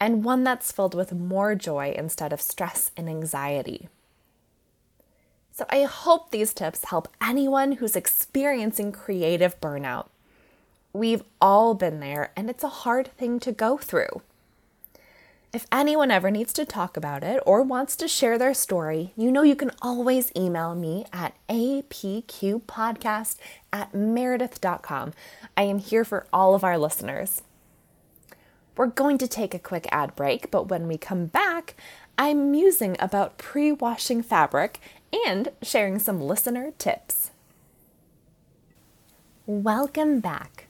and 0.00 0.24
one 0.24 0.44
that's 0.44 0.72
filled 0.72 0.94
with 0.94 1.12
more 1.12 1.54
joy 1.54 1.94
instead 1.96 2.32
of 2.32 2.40
stress 2.40 2.90
and 2.96 3.08
anxiety. 3.08 3.88
So 5.52 5.64
I 5.70 5.84
hope 5.84 6.30
these 6.30 6.52
tips 6.52 6.84
help 6.86 7.08
anyone 7.20 7.72
who's 7.72 7.96
experiencing 7.96 8.92
creative 8.92 9.58
burnout. 9.60 10.08
We've 10.92 11.24
all 11.40 11.74
been 11.74 12.00
there, 12.00 12.30
and 12.36 12.50
it's 12.50 12.64
a 12.64 12.68
hard 12.68 13.08
thing 13.16 13.40
to 13.40 13.52
go 13.52 13.78
through. 13.78 14.20
If 15.56 15.66
anyone 15.72 16.10
ever 16.10 16.30
needs 16.30 16.52
to 16.52 16.66
talk 16.66 16.98
about 16.98 17.24
it 17.24 17.42
or 17.46 17.62
wants 17.62 17.96
to 17.96 18.08
share 18.08 18.36
their 18.36 18.52
story, 18.52 19.12
you 19.16 19.32
know 19.32 19.42
you 19.42 19.56
can 19.56 19.70
always 19.80 20.30
email 20.36 20.74
me 20.74 21.06
at 21.14 21.32
apqpodcast 21.48 23.36
at 23.72 23.94
meredith.com. 23.94 25.14
I 25.56 25.62
am 25.62 25.78
here 25.78 26.04
for 26.04 26.26
all 26.30 26.54
of 26.54 26.64
our 26.64 26.76
listeners. 26.76 27.40
We're 28.76 28.88
going 28.88 29.16
to 29.18 29.26
take 29.26 29.54
a 29.54 29.58
quick 29.58 29.86
ad 29.90 30.14
break, 30.14 30.50
but 30.50 30.68
when 30.68 30.86
we 30.86 30.98
come 30.98 31.26
back, 31.26 31.76
I'm 32.18 32.50
musing 32.50 32.94
about 32.98 33.38
pre 33.38 33.72
washing 33.72 34.22
fabric 34.22 34.80
and 35.26 35.48
sharing 35.62 35.98
some 35.98 36.20
listener 36.20 36.72
tips. 36.76 37.30
Welcome 39.46 40.20
back. 40.20 40.66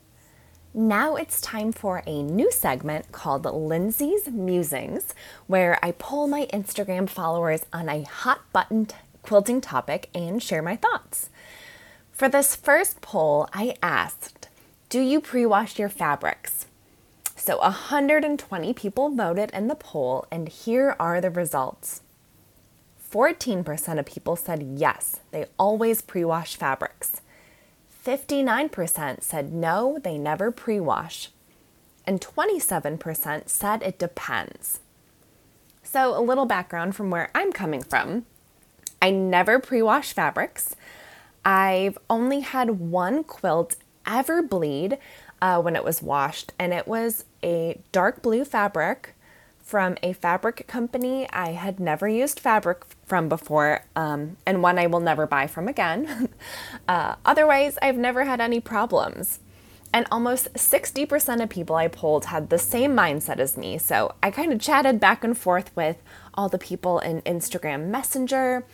Now 0.73 1.15
it's 1.15 1.41
time 1.41 1.73
for 1.73 2.01
a 2.07 2.21
new 2.21 2.49
segment 2.49 3.11
called 3.11 3.43
Lindsay's 3.43 4.27
Musings, 4.27 5.13
where 5.47 5.77
I 5.83 5.91
poll 5.91 6.27
my 6.27 6.45
Instagram 6.53 7.09
followers 7.09 7.65
on 7.73 7.89
a 7.89 8.03
hot 8.03 8.41
button 8.53 8.87
quilting 9.21 9.59
topic 9.59 10.09
and 10.15 10.41
share 10.41 10.61
my 10.61 10.77
thoughts. 10.77 11.29
For 12.13 12.29
this 12.29 12.55
first 12.55 13.01
poll, 13.01 13.49
I 13.51 13.75
asked, 13.83 14.47
Do 14.87 15.01
you 15.01 15.19
pre 15.19 15.45
wash 15.45 15.77
your 15.77 15.89
fabrics? 15.89 16.66
So 17.47 17.59
120 17.59 18.73
people 18.73 19.09
voted 19.09 19.51
in 19.53 19.69
the 19.69 19.75
poll, 19.75 20.25
and 20.29 20.49
here 20.49 20.97
are 20.99 21.21
the 21.21 21.29
results. 21.29 22.01
14% 23.09 23.97
of 23.97 24.05
people 24.05 24.35
said 24.35 24.73
yes, 24.75 25.21
they 25.31 25.45
always 25.57 26.01
pre 26.01 26.25
wash 26.25 26.57
fabrics. 26.57 27.21
59% 28.05 29.23
said 29.23 29.53
no, 29.53 29.97
they 30.03 30.17
never 30.17 30.51
pre 30.51 30.81
wash, 30.81 31.29
and 32.05 32.19
27% 32.19 33.47
said 33.47 33.81
it 33.81 33.97
depends. 33.97 34.81
So, 35.83 36.19
a 36.19 36.19
little 36.19 36.47
background 36.47 36.97
from 36.97 37.09
where 37.09 37.31
I'm 37.33 37.53
coming 37.53 37.81
from 37.81 38.25
I 39.01 39.09
never 39.09 39.57
pre 39.59 39.81
wash 39.81 40.11
fabrics. 40.11 40.75
I've 41.45 41.97
only 42.09 42.41
had 42.41 42.71
one 42.71 43.23
quilt 43.23 43.77
ever 44.05 44.41
bleed 44.41 44.97
uh, 45.41 45.61
when 45.61 45.75
it 45.75 45.83
was 45.83 46.01
washed, 46.01 46.53
and 46.57 46.73
it 46.73 46.87
was 46.87 47.25
a 47.43 47.79
dark 47.91 48.21
blue 48.21 48.45
fabric 48.45 49.13
from 49.67 49.97
a 50.01 50.13
fabric 50.13 50.65
company 50.65 51.27
I 51.33 51.51
had 51.51 51.77
never 51.77 52.07
used 52.07 52.39
fabric 52.39 52.85
from 53.05 53.27
before, 53.27 53.83
um, 53.97 54.37
and 54.45 54.63
one 54.63 54.79
I 54.79 54.87
will 54.87 55.01
never 55.01 55.27
buy 55.27 55.47
from 55.47 55.67
again. 55.67 56.29
uh, 56.87 57.15
otherwise, 57.25 57.77
I've 57.81 57.97
never 57.97 58.23
had 58.23 58.39
any 58.39 58.61
problems. 58.61 59.39
And 59.93 60.05
almost 60.11 60.53
60% 60.53 61.41
of 61.41 61.49
people 61.49 61.75
I 61.75 61.87
polled 61.87 62.25
had 62.25 62.49
the 62.49 62.57
same 62.57 62.95
mindset 62.95 63.39
as 63.39 63.57
me. 63.57 63.77
So 63.77 64.15
I 64.21 64.31
kind 64.31 64.53
of 64.53 64.61
chatted 64.61 64.99
back 64.99 65.23
and 65.23 65.37
forth 65.37 65.75
with 65.75 65.97
all 66.33 66.49
the 66.49 66.57
people 66.57 66.99
in 66.99 67.21
Instagram 67.21 67.87
Messenger. 67.87 68.65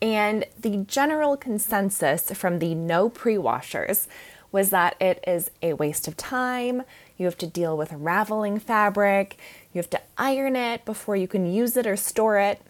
And 0.00 0.44
the 0.58 0.78
general 0.78 1.36
consensus 1.36 2.30
from 2.32 2.58
the 2.58 2.74
no 2.74 3.08
pre 3.08 3.38
washers 3.38 4.08
was 4.52 4.70
that 4.70 4.94
it 5.00 5.22
is 5.26 5.50
a 5.62 5.72
waste 5.72 6.06
of 6.06 6.16
time. 6.16 6.82
You 7.16 7.26
have 7.26 7.38
to 7.38 7.46
deal 7.46 7.76
with 7.76 7.92
raveling 7.92 8.58
fabric. 8.58 9.38
You 9.72 9.78
have 9.78 9.90
to 9.90 10.00
iron 10.16 10.54
it 10.54 10.84
before 10.84 11.16
you 11.16 11.26
can 11.26 11.50
use 11.50 11.76
it 11.76 11.86
or 11.86 11.96
store 11.96 12.38
it. 12.38 12.60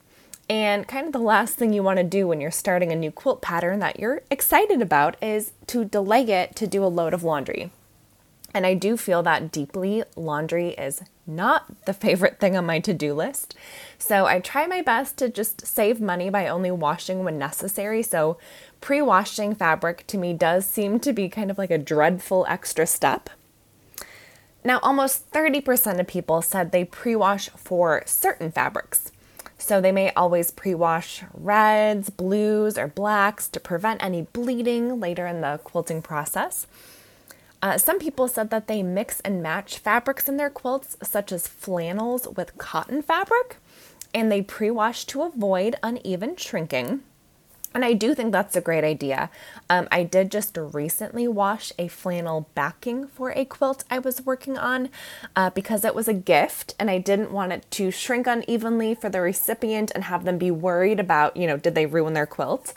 And 0.49 0.87
kind 0.87 1.07
of 1.07 1.12
the 1.12 1.19
last 1.19 1.57
thing 1.57 1.73
you 1.73 1.83
want 1.83 1.99
to 1.99 2.05
do 2.05 2.29
when 2.29 2.41
you're 2.41 2.51
starting 2.51 2.93
a 2.93 2.97
new 2.97 3.11
quilt 3.11 3.43
pattern 3.43 3.79
that 3.81 3.99
you're 3.99 4.23
excited 4.31 4.81
about 4.83 5.17
is 5.23 5.53
to 5.69 5.85
delay 5.85 6.23
it 6.23 6.55
to 6.57 6.67
do 6.67 6.85
a 6.85 6.87
load 6.87 7.15
of 7.15 7.25
laundry. 7.25 7.71
And 8.55 8.67
I 8.67 8.75
do 8.75 8.97
feel 8.97 9.23
that 9.23 9.51
deeply 9.51 10.05
laundry 10.14 10.71
is 10.71 11.03
not 11.27 11.85
the 11.85 11.93
favorite 11.93 12.41
thing 12.41 12.57
on 12.57 12.67
my 12.67 12.81
to 12.81 12.93
do 12.93 13.15
list. 13.15 13.55
So 13.99 14.27
I 14.27 14.41
try 14.41 14.67
my 14.67 14.83
best 14.83 15.17
to 15.19 15.29
just 15.29 15.67
save 15.67 16.01
money 16.01 16.31
by 16.31 16.49
only 16.49 16.71
washing 16.71 17.25
when 17.25 17.39
necessary. 17.39 18.03
So 18.03 18.39
pre 18.81 19.01
washing 19.01 19.55
fabric 19.55 20.07
to 20.09 20.19
me 20.19 20.33
does 20.33 20.67
seem 20.67 20.99
to 21.01 21.13
be 21.13 21.29
kind 21.29 21.51
of 21.51 21.59
like 21.59 21.71
a 21.71 21.79
dreadful 21.79 22.47
extra 22.49 22.87
step. 22.87 23.31
Now, 24.65 24.79
almost 24.81 25.31
30% 25.33 25.99
of 25.99 26.07
people 26.07 26.41
said 26.41 26.71
they 26.71 26.85
pre 26.85 27.17
wash 27.17 27.49
for 27.51 28.03
certain 28.07 28.53
fabrics. 28.53 29.11
So 29.59 29.81
they 29.81 29.93
may 29.93 30.13
always 30.15 30.51
pre 30.51 30.75
wash 30.75 31.23
reds, 31.33 32.11
blues, 32.11 32.77
or 32.77 32.89
blacks 32.89 33.49
to 33.49 33.61
prevent 33.61 34.03
any 34.03 34.23
bleeding 34.23 34.99
later 34.99 35.27
in 35.27 35.41
the 35.41 35.61
quilting 35.63 36.03
process. 36.03 36.67
Uh, 37.62 37.79
some 37.79 38.01
people 38.01 38.27
said 38.27 38.51
that 38.51 38.66
they 38.66 38.83
mix 38.83 39.20
and 39.20 39.42
match 39.42 39.79
fabrics 39.79 40.29
in 40.29 40.37
their 40.37 40.51
quilts, 40.51 40.96
such 41.03 41.31
as 41.31 41.46
flannels 41.46 42.27
with 42.37 42.59
cotton 42.59 43.01
fabric, 43.03 43.57
and 44.12 44.31
they 44.31 44.42
pre 44.42 44.70
wash 44.70 45.05
to 45.05 45.22
avoid 45.22 45.77
uneven 45.83 46.37
shrinking. 46.37 47.03
And 47.75 47.85
I 47.85 47.94
do 47.94 48.14
think 48.14 48.33
that's 48.33 48.57
a 48.57 48.61
great 48.61 48.85
idea. 48.85 49.31
Um, 49.70 49.88
I 49.90 50.03
did 50.03 50.31
just 50.31 50.59
recently 50.59 51.27
wash 51.27 51.72
a 51.79 51.88
flannel 51.88 52.48
backing 52.55 53.07
for 53.07 53.31
a 53.31 53.44
quilt 53.44 53.85
I 53.90 53.98
was 53.98 54.27
working 54.27 54.59
on 54.59 54.90
uh, 55.35 55.51
because 55.51 55.85
it 55.85 55.94
was 55.94 56.09
a 56.09 56.12
gift 56.12 56.75
and 56.79 56.90
I 56.90 56.98
didn't 56.98 57.33
want 57.33 57.53
it 57.53 57.64
to 57.70 57.90
shrink 57.90 58.27
unevenly 58.27 58.94
for 58.94 59.09
the 59.09 59.22
recipient 59.22 59.90
and 59.94 60.05
have 60.05 60.25
them 60.25 60.37
be 60.37 60.51
worried 60.51 61.01
about, 61.01 61.37
you 61.37 61.46
know, 61.46 61.57
did 61.57 61.75
they 61.75 61.87
ruin 61.87 62.12
their 62.12 62.27
quilt? 62.27 62.75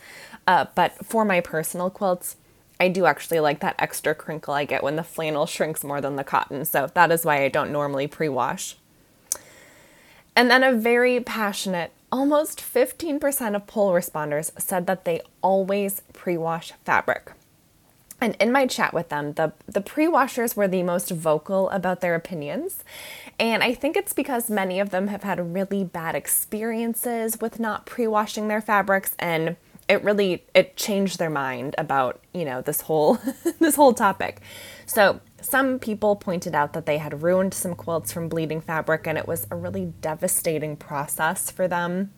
Uh, 0.48 0.65
but 0.76 0.93
for 1.06 1.26
my 1.26 1.41
personal 1.41 1.89
quilts, 1.89 2.38
I 2.80 2.90
do 2.90 3.06
actually 3.06 3.40
like 3.40 3.62
that 3.62 3.76
extra 3.80 4.14
crinkle 4.14 4.54
I 4.54 4.66
get 4.66 4.84
when 4.84 4.96
the 4.96 5.04
flannel 5.04 5.46
shrinks 5.46 5.84
more 5.84 6.02
than 6.02 6.16
the 6.16 6.24
cotton. 6.24 6.66
So 6.66 6.90
that 6.94 7.12
is 7.12 7.26
why 7.26 7.44
I 7.44 7.50
don't 7.50 7.72
normally 7.72 8.08
pre 8.08 8.30
wash. 8.30 8.76
And 10.36 10.52
then 10.52 10.64
a 10.64 10.74
very 10.74 11.20
passionate 11.22 11.92
almost 12.12 12.60
15% 12.60 13.56
of 13.56 13.68
poll 13.68 13.92
responders 13.92 14.50
said 14.60 14.88
that 14.88 15.04
they 15.04 15.22
always 15.42 16.02
pre 16.14 16.38
wash 16.38 16.72
fabric. 16.86 17.34
And 18.22 18.36
in 18.40 18.52
my 18.52 18.66
chat 18.66 18.94
with 18.94 19.10
them, 19.10 19.34
the, 19.34 19.52
the 19.68 19.82
pre 19.82 20.08
washers 20.08 20.56
were 20.56 20.68
the 20.68 20.84
most 20.84 21.12
vocal 21.12 21.70
about 21.72 22.00
their 22.00 22.16
opinions. 22.16 22.84
And 23.38 23.62
I 23.64 23.74
think 23.74 23.98
it's 23.98 24.14
because 24.14 24.50
many 24.50 24.80
of 24.80 24.92
them 24.92 25.08
have 25.08 25.24
had 25.24 25.54
really 25.54 25.84
bad 25.84 26.16
experiences 26.16 27.42
with 27.42 27.60
not 27.60 27.86
pre 27.86 28.08
washing 28.08 28.48
their 28.48 28.62
fabrics 28.62 29.14
and 29.20 29.58
it 29.88 30.04
really 30.04 30.43
it 30.54 30.76
changed 30.76 31.19
their 31.19 31.30
mind 31.30 31.76
about 31.78 32.19
you 32.34 32.45
know 32.45 32.62
this 32.62 32.82
whole 32.82 33.19
this 33.60 33.76
whole 33.76 33.93
topic 33.93 34.41
so 34.86 35.19
some 35.45 35.78
people 35.78 36.15
pointed 36.15 36.56
out 36.56 36.74
that 36.74 36.86
they 36.86 36.98
had 36.98 37.21
ruined 37.21 37.54
some 37.54 37.76
quilts 37.76 38.12
from 38.12 38.28
bleeding 38.28 38.62
fabric 38.62 39.06
and 39.06 39.17
it 39.17 39.28
was 39.28 39.45
a 39.52 39.56
really 39.56 39.93
devastating 40.02 40.76
process 40.76 41.52
for 41.52 41.67
them. 41.67 42.12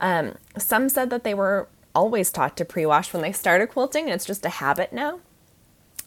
Um, 0.00 0.36
some 0.56 0.88
said 0.88 1.10
that 1.10 1.22
they 1.22 1.34
were 1.34 1.68
always 1.94 2.30
taught 2.30 2.56
to 2.56 2.64
pre 2.64 2.86
wash 2.86 3.12
when 3.12 3.22
they 3.22 3.32
started 3.32 3.68
quilting 3.68 4.04
and 4.04 4.14
it's 4.14 4.24
just 4.24 4.44
a 4.44 4.50
habit 4.50 4.92
now. 4.92 5.20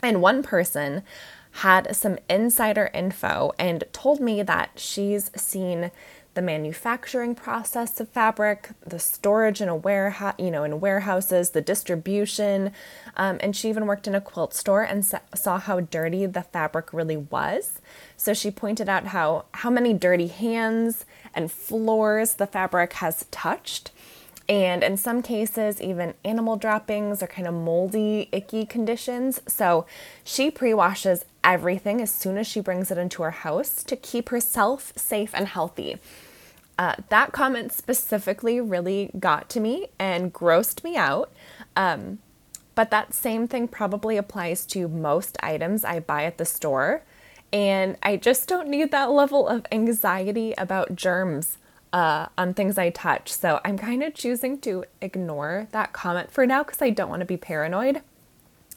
And 0.02 0.22
one 0.22 0.42
person 0.42 1.04
had 1.52 1.96
some 1.96 2.18
insider 2.30 2.90
info 2.94 3.52
and 3.60 3.84
told 3.92 4.20
me 4.20 4.42
that 4.44 4.72
she's 4.76 5.30
seen 5.36 5.92
the 6.40 6.46
manufacturing 6.46 7.36
process 7.36 8.00
of 8.00 8.08
fabric, 8.08 8.70
the 8.88 8.98
storage 8.98 9.60
in 9.60 9.68
a 9.68 9.76
warehouse, 9.76 10.36
you 10.40 10.50
know, 10.50 10.64
in 10.64 10.80
warehouses, 10.80 11.50
the 11.50 11.60
distribution, 11.60 12.72
um, 13.18 13.38
and 13.42 13.58
she 13.58 13.68
even 13.68 13.86
worked 13.86 14.08
in 14.08 14.16
a 14.16 14.22
quilt 14.22 14.54
store 14.54 14.82
and 14.82 15.04
sa- 15.04 15.20
saw 15.36 15.60
how 15.60 15.82
dirty 15.82 16.26
the 16.26 16.44
fabric 16.44 16.94
really 16.94 17.18
was. 17.18 17.82
So 18.16 18.34
she 18.34 18.52
pointed 18.52 18.88
out 18.88 19.08
how 19.08 19.48
how 19.52 19.70
many 19.70 19.94
dirty 19.94 20.28
hands 20.28 21.04
and 21.36 21.52
floors 21.52 22.36
the 22.36 22.48
fabric 22.48 22.94
has 22.94 23.26
touched. 23.32 23.92
And 24.48 24.82
in 24.82 24.96
some 24.96 25.22
cases, 25.22 25.82
even 25.82 26.14
animal 26.24 26.56
droppings 26.56 27.22
or 27.22 27.28
kind 27.28 27.50
of 27.50 27.54
moldy, 27.54 28.30
icky 28.32 28.66
conditions. 28.66 29.42
So 29.46 29.86
she 30.24 30.52
pre 30.52 30.74
washes 30.74 31.26
everything 31.44 32.02
as 32.02 32.12
soon 32.12 32.38
as 32.38 32.48
she 32.48 32.62
brings 32.62 32.92
it 32.92 32.98
into 32.98 33.24
her 33.24 33.32
house 33.32 33.84
to 33.84 33.98
keep 33.98 34.30
herself 34.30 34.94
safe 34.96 35.32
and 35.34 35.50
healthy. 35.50 35.98
Uh, 36.80 36.96
that 37.10 37.34
comment 37.34 37.74
specifically 37.74 38.62
really 38.62 39.12
got 39.20 39.50
to 39.50 39.60
me 39.60 39.88
and 40.00 40.34
grossed 40.34 40.82
me 40.82 40.96
out. 40.96 41.30
Um, 41.76 42.20
but 42.74 42.90
that 42.90 43.14
same 43.14 43.50
thing 43.50 43.68
probably 43.68 44.16
applies 44.16 44.66
to 44.68 44.88
most 44.88 45.36
items 45.44 45.84
I 45.84 46.00
buy 46.00 46.24
at 46.24 46.38
the 46.38 46.46
store. 46.46 47.04
And 47.52 47.98
I 48.02 48.16
just 48.16 48.48
don't 48.48 48.70
need 48.70 48.92
that 48.92 49.12
level 49.12 49.46
of 49.46 49.66
anxiety 49.74 50.54
about 50.58 50.96
germs 50.96 51.58
uh, 51.92 52.28
on 52.38 52.54
things 52.54 52.78
I 52.78 52.92
touch. 52.92 53.34
So 53.34 53.60
I'm 53.66 53.78
kind 53.78 54.02
of 54.02 54.14
choosing 54.14 54.58
to 54.62 54.86
ignore 55.02 55.68
that 55.72 55.92
comment 55.92 56.32
for 56.32 56.46
now 56.46 56.64
because 56.64 56.82
I 56.82 56.92
don't 56.92 57.10
want 57.10 57.20
to 57.20 57.26
be 57.26 57.36
paranoid. 57.36 58.04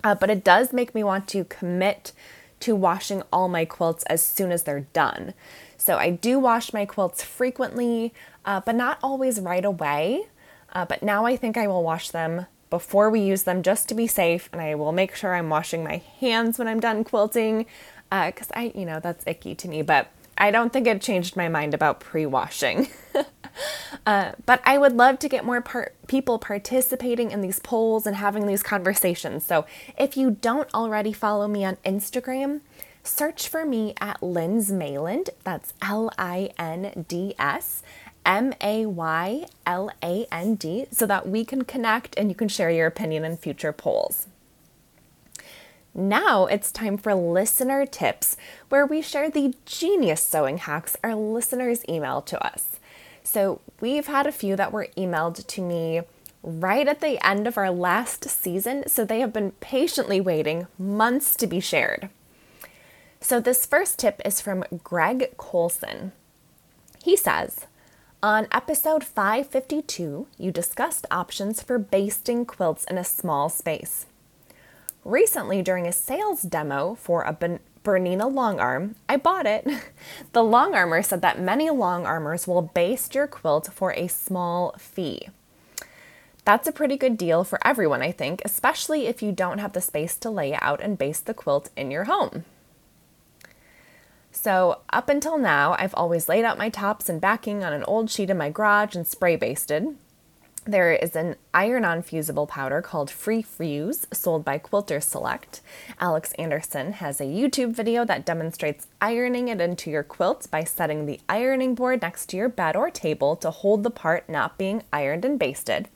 Uh, 0.02 0.16
but 0.16 0.28
it 0.28 0.42
does 0.42 0.72
make 0.72 0.92
me 0.92 1.04
want 1.04 1.28
to 1.28 1.44
commit 1.44 2.10
to 2.58 2.74
washing 2.74 3.22
all 3.32 3.46
my 3.46 3.64
quilts 3.64 4.02
as 4.04 4.24
soon 4.24 4.50
as 4.50 4.64
they're 4.64 4.88
done. 4.92 5.34
So 5.82 5.96
I 5.96 6.10
do 6.10 6.38
wash 6.38 6.72
my 6.72 6.84
quilts 6.86 7.24
frequently, 7.24 8.14
uh, 8.44 8.60
but 8.60 8.76
not 8.76 9.00
always 9.02 9.40
right 9.40 9.64
away. 9.64 10.26
Uh, 10.72 10.84
but 10.84 11.02
now 11.02 11.26
I 11.26 11.36
think 11.36 11.56
I 11.56 11.66
will 11.66 11.82
wash 11.82 12.10
them 12.10 12.46
before 12.70 13.10
we 13.10 13.18
use 13.18 13.42
them 13.42 13.64
just 13.64 13.88
to 13.88 13.94
be 13.94 14.06
safe, 14.06 14.48
and 14.52 14.62
I 14.62 14.76
will 14.76 14.92
make 14.92 15.16
sure 15.16 15.34
I'm 15.34 15.50
washing 15.50 15.82
my 15.82 16.00
hands 16.20 16.56
when 16.56 16.68
I'm 16.68 16.78
done 16.78 17.02
quilting 17.02 17.66
because 18.10 18.50
uh, 18.52 18.58
I, 18.58 18.72
you 18.76 18.86
know, 18.86 19.00
that's 19.00 19.26
icky 19.26 19.56
to 19.56 19.66
me, 19.66 19.82
but 19.82 20.06
I 20.38 20.52
don't 20.52 20.72
think 20.72 20.86
it 20.86 21.02
changed 21.02 21.34
my 21.36 21.48
mind 21.48 21.74
about 21.74 21.98
pre 21.98 22.26
washing. 22.26 22.86
uh, 24.06 24.32
but 24.46 24.62
I 24.64 24.78
would 24.78 24.92
love 24.92 25.18
to 25.18 25.28
get 25.28 25.44
more 25.44 25.60
par- 25.60 25.92
people 26.06 26.38
participating 26.38 27.32
in 27.32 27.40
these 27.40 27.58
polls 27.58 28.06
and 28.06 28.16
having 28.16 28.46
these 28.46 28.62
conversations. 28.62 29.44
So 29.44 29.66
if 29.98 30.16
you 30.16 30.30
don't 30.30 30.72
already 30.72 31.12
follow 31.12 31.48
me 31.48 31.64
on 31.64 31.76
Instagram, 31.84 32.60
search 33.02 33.48
for 33.48 33.64
me 33.64 33.94
at 34.00 34.20
Linds 34.20 34.70
Mayland. 34.70 35.28
That's 35.44 35.74
L 35.82 36.10
I 36.18 36.50
N 36.58 37.04
D 37.08 37.34
S 37.38 37.82
M 38.24 38.54
A 38.60 38.86
Y 38.86 39.46
L 39.66 39.90
A 40.02 40.26
N 40.30 40.54
D 40.54 40.86
so 40.90 41.06
that 41.06 41.28
we 41.28 41.44
can 41.44 41.64
connect 41.64 42.16
and 42.16 42.28
you 42.28 42.34
can 42.34 42.48
share 42.48 42.70
your 42.70 42.86
opinion 42.86 43.24
in 43.24 43.36
future 43.36 43.72
polls. 43.72 44.28
Now 45.94 46.46
it's 46.46 46.72
time 46.72 46.96
for 46.96 47.14
listener 47.14 47.84
tips, 47.84 48.36
where 48.70 48.86
we 48.86 49.02
share 49.02 49.30
the 49.30 49.54
genius 49.66 50.24
sewing 50.24 50.58
hacks 50.58 50.96
our 51.04 51.14
listeners 51.14 51.84
email 51.86 52.22
to 52.22 52.42
us. 52.44 52.80
So 53.22 53.60
we've 53.80 54.06
had 54.06 54.26
a 54.26 54.32
few 54.32 54.56
that 54.56 54.72
were 54.72 54.88
emailed 54.96 55.46
to 55.46 55.60
me 55.60 56.00
right 56.42 56.88
at 56.88 57.00
the 57.00 57.24
end 57.24 57.46
of 57.46 57.58
our 57.58 57.70
last 57.70 58.28
season, 58.28 58.88
so 58.88 59.04
they 59.04 59.20
have 59.20 59.32
been 59.32 59.52
patiently 59.60 60.20
waiting 60.20 60.66
months 60.78 61.36
to 61.36 61.46
be 61.46 61.60
shared. 61.60 62.08
So 63.22 63.38
this 63.38 63.66
first 63.66 64.00
tip 64.00 64.20
is 64.24 64.40
from 64.40 64.64
Greg 64.82 65.36
Colson. 65.36 66.10
He 67.04 67.16
says, 67.16 67.66
on 68.20 68.48
episode 68.50 69.04
552, 69.04 70.26
you 70.38 70.50
discussed 70.50 71.06
options 71.08 71.62
for 71.62 71.78
basting 71.78 72.44
quilts 72.44 72.82
in 72.84 72.98
a 72.98 73.04
small 73.04 73.48
space. 73.48 74.06
Recently, 75.04 75.62
during 75.62 75.86
a 75.86 75.92
sales 75.92 76.42
demo 76.42 76.96
for 76.96 77.22
a 77.22 77.60
Bernina 77.84 78.30
long 78.30 78.58
arm, 78.58 78.96
I 79.08 79.16
bought 79.18 79.46
it. 79.46 79.68
the 80.32 80.42
long 80.42 80.74
armor 80.74 81.00
said 81.00 81.22
that 81.22 81.40
many 81.40 81.70
long 81.70 82.04
armors 82.04 82.48
will 82.48 82.62
baste 82.62 83.14
your 83.14 83.28
quilt 83.28 83.72
for 83.72 83.92
a 83.92 84.08
small 84.08 84.74
fee. 84.78 85.28
That's 86.44 86.66
a 86.66 86.72
pretty 86.72 86.96
good 86.96 87.16
deal 87.16 87.44
for 87.44 87.64
everyone, 87.64 88.02
I 88.02 88.10
think, 88.10 88.42
especially 88.44 89.06
if 89.06 89.22
you 89.22 89.30
don't 89.30 89.58
have 89.58 89.74
the 89.74 89.80
space 89.80 90.16
to 90.16 90.28
lay 90.30 90.54
out 90.54 90.80
and 90.80 90.98
baste 90.98 91.26
the 91.26 91.34
quilt 91.34 91.70
in 91.76 91.92
your 91.92 92.04
home. 92.04 92.44
So, 94.42 94.80
up 94.92 95.08
until 95.08 95.38
now, 95.38 95.76
I've 95.78 95.94
always 95.94 96.28
laid 96.28 96.44
out 96.44 96.58
my 96.58 96.68
tops 96.68 97.08
and 97.08 97.20
backing 97.20 97.62
on 97.62 97.72
an 97.72 97.84
old 97.84 98.10
sheet 98.10 98.28
in 98.28 98.38
my 98.38 98.50
garage 98.50 98.96
and 98.96 99.06
spray 99.06 99.36
basted. 99.36 99.96
There 100.64 100.92
is 100.92 101.14
an 101.14 101.36
iron 101.54 101.84
on 101.84 102.02
fusible 102.02 102.48
powder 102.48 102.82
called 102.82 103.08
Free 103.08 103.42
Fuse 103.42 104.04
sold 104.12 104.44
by 104.44 104.58
Quilter 104.58 105.00
Select. 105.00 105.60
Alex 106.00 106.32
Anderson 106.40 106.94
has 106.94 107.20
a 107.20 107.24
YouTube 107.24 107.72
video 107.72 108.04
that 108.04 108.26
demonstrates 108.26 108.88
ironing 109.00 109.46
it 109.46 109.60
into 109.60 109.92
your 109.92 110.02
quilt 110.02 110.48
by 110.50 110.64
setting 110.64 111.06
the 111.06 111.20
ironing 111.28 111.76
board 111.76 112.02
next 112.02 112.26
to 112.30 112.36
your 112.36 112.48
bed 112.48 112.74
or 112.74 112.90
table 112.90 113.36
to 113.36 113.52
hold 113.52 113.84
the 113.84 113.90
part 113.90 114.28
not 114.28 114.58
being 114.58 114.82
ironed 114.92 115.24
and 115.24 115.38
basted. 115.38 115.88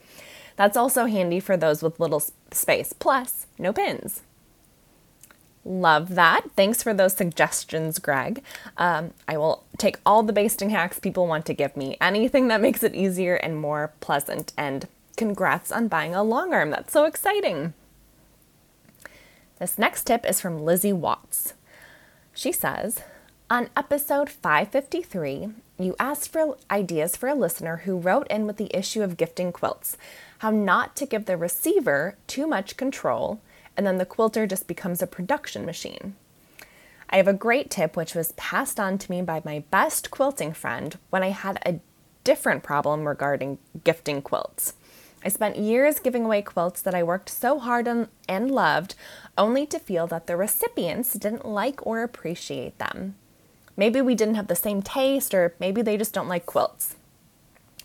That's 0.55 0.77
also 0.77 1.07
handy 1.07 1.41
for 1.41 1.57
those 1.57 1.83
with 1.83 1.99
little 1.99 2.23
space, 2.53 2.93
plus, 2.93 3.49
no 3.59 3.73
pins. 3.73 4.23
Love 5.67 6.15
that. 6.15 6.43
Thanks 6.55 6.81
for 6.81 6.95
those 6.95 7.17
suggestions, 7.17 7.99
Greg. 7.99 8.41
Um, 8.77 9.13
I 9.27 9.37
will 9.37 9.65
take 9.79 9.99
all 10.07 10.23
the 10.23 10.33
basting 10.33 10.71
hacks 10.71 11.01
people 11.01 11.27
want 11.27 11.45
to 11.47 11.55
give 11.55 11.77
me, 11.77 11.97
anything 12.01 12.47
that 12.49 12.61
makes 12.61 12.85
it 12.85 12.95
easier 12.95 13.35
and 13.35 13.61
more 13.61 13.93
pleasant. 13.99 14.53
And 14.57 14.87
congrats 15.17 15.73
on 15.73 15.89
buying 15.89 16.15
a 16.15 16.23
long 16.23 16.55
arm. 16.55 16.71
That's 16.71 16.93
so 16.93 17.05
exciting. 17.05 17.75
This 19.59 19.77
next 19.77 20.05
tip 20.05 20.25
is 20.25 20.41
from 20.41 20.65
Lizzie 20.65 20.93
Watts. 20.93 21.55
She 22.33 22.53
says, 22.53 23.01
on 23.51 23.69
episode 23.77 24.31
553, 24.31 25.49
you 25.81 25.97
asked 25.99 26.31
for 26.31 26.57
ideas 26.71 27.17
for 27.17 27.29
a 27.29 27.35
listener 27.35 27.79
who 27.79 27.99
wrote 27.99 28.29
in 28.29 28.47
with 28.47 28.57
the 28.57 28.71
issue 28.73 29.03
of 29.03 29.17
gifting 29.17 29.51
quilts, 29.51 29.97
how 30.39 30.53
not 30.53 30.95
to 30.95 31.07
give 31.07 31.25
the 31.25 31.37
receiver 31.37 32.17
too 32.29 32.47
much 32.47 32.77
control 32.77 33.41
and 33.77 33.87
then 33.87 33.99
the 33.99 34.07
quilter 34.07 34.47
just 34.47 34.67
becomes 34.67 35.03
a 35.03 35.07
production 35.07 35.67
machine. 35.67 36.15
I 37.09 37.19
have 37.19 37.29
a 37.29 37.33
great 37.33 37.71
tip 37.71 37.97
which 37.97 38.15
was 38.15 38.33
passed 38.33 38.81
on 38.81 38.99
to 38.99 39.11
me 39.11 39.23
by 39.23 39.43
my 39.45 39.61
best 39.71 40.11
quilting 40.11 40.53
friend 40.53 40.99
when 41.11 41.23
I 41.23 41.31
had 41.31 41.61
a 41.65 41.81
different 42.25 42.63
problem 42.63 43.07
regarding 43.07 43.59
gifting 43.85 44.23
quilts. 44.23 44.75
I 45.25 45.29
spent 45.29 45.57
years 45.57 45.99
giving 45.99 46.25
away 46.25 46.43
quilts 46.43 46.83
that 46.83 46.95
I 46.95 47.03
worked 47.03 47.29
so 47.29 47.59
hard 47.59 47.89
on 47.89 48.09
and 48.29 48.51
loved, 48.51 48.95
only 49.39 49.67
to 49.67 49.79
feel 49.79 50.07
that 50.09 50.27
the 50.27 50.37
recipients 50.37 51.15
didn't 51.15 51.45
like 51.45 51.85
or 51.87 52.03
appreciate 52.03 52.79
them. 52.79 53.15
Maybe 53.77 54.01
we 54.01 54.15
didn't 54.15 54.37
have 54.37 54.47
the 54.47 54.57
same 54.57 54.83
taste, 54.83 55.35
or 55.35 55.55
maybe 55.61 55.83
they 55.83 55.97
just 55.97 56.15
don't 56.15 56.29
like 56.29 56.47
quilts. 56.47 56.97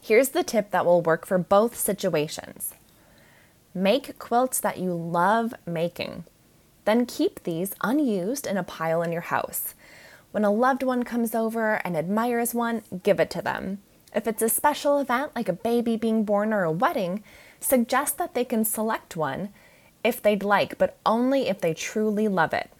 Here's 0.01 0.29
the 0.29 0.43
tip 0.43 0.71
that 0.71 0.85
will 0.85 1.01
work 1.01 1.25
for 1.25 1.37
both 1.37 1.75
situations 1.77 2.73
Make 3.73 4.19
quilts 4.19 4.59
that 4.59 4.79
you 4.79 4.93
love 4.93 5.53
making. 5.65 6.25
Then 6.85 7.05
keep 7.05 7.43
these 7.43 7.73
unused 7.81 8.45
in 8.45 8.57
a 8.57 8.63
pile 8.63 9.01
in 9.01 9.11
your 9.11 9.21
house. 9.21 9.75
When 10.31 10.43
a 10.43 10.51
loved 10.51 10.83
one 10.83 11.03
comes 11.03 11.33
over 11.33 11.75
and 11.85 11.95
admires 11.95 12.53
one, 12.53 12.83
give 13.03 13.19
it 13.19 13.29
to 13.31 13.41
them. 13.41 13.79
If 14.13 14.27
it's 14.27 14.41
a 14.41 14.49
special 14.49 14.99
event 14.99 15.31
like 15.35 15.47
a 15.47 15.53
baby 15.53 15.95
being 15.95 16.25
born 16.25 16.51
or 16.51 16.63
a 16.63 16.71
wedding, 16.71 17.23
suggest 17.61 18.17
that 18.17 18.33
they 18.33 18.43
can 18.43 18.65
select 18.65 19.15
one 19.15 19.49
if 20.03 20.21
they'd 20.21 20.43
like, 20.43 20.77
but 20.77 20.97
only 21.05 21.47
if 21.47 21.61
they 21.61 21.73
truly 21.73 22.27
love 22.27 22.53
it. 22.53 22.71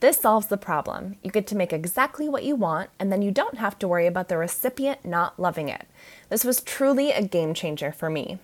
This 0.00 0.16
solves 0.16 0.46
the 0.46 0.56
problem. 0.56 1.16
You 1.22 1.30
get 1.30 1.46
to 1.48 1.56
make 1.56 1.72
exactly 1.72 2.28
what 2.28 2.44
you 2.44 2.56
want, 2.56 2.90
and 2.98 3.12
then 3.12 3.22
you 3.22 3.30
don't 3.30 3.58
have 3.58 3.78
to 3.80 3.88
worry 3.88 4.06
about 4.06 4.28
the 4.28 4.38
recipient 4.38 5.04
not 5.04 5.38
loving 5.38 5.68
it. 5.68 5.86
This 6.28 6.44
was 6.44 6.60
truly 6.60 7.12
a 7.12 7.22
game 7.22 7.54
changer 7.54 7.92
for 7.92 8.08
me. 8.08 8.38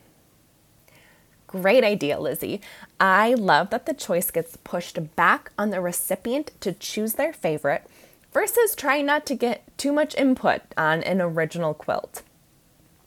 Great 1.49 1.83
idea, 1.83 2.21
Lizzie. 2.21 2.61
I 3.01 3.33
love 3.33 3.71
that 3.71 3.87
the 3.87 3.95
choice 3.95 4.31
gets 4.31 4.59
pushed 4.59 5.17
back 5.17 5.51
on 5.59 5.71
the 5.71 5.81
recipient 5.81 6.53
to 6.61 6.73
choose 6.73 7.15
their 7.15 7.33
favorite 7.33 7.85
versus 8.33 8.77
trying 8.77 9.07
not 9.07 9.25
to 9.27 9.35
get 9.35 9.65
too 9.79 9.91
much 9.91 10.15
input 10.17 10.61
on 10.77 11.03
an 11.03 11.23
original 11.23 11.73
quilt. 11.73 12.23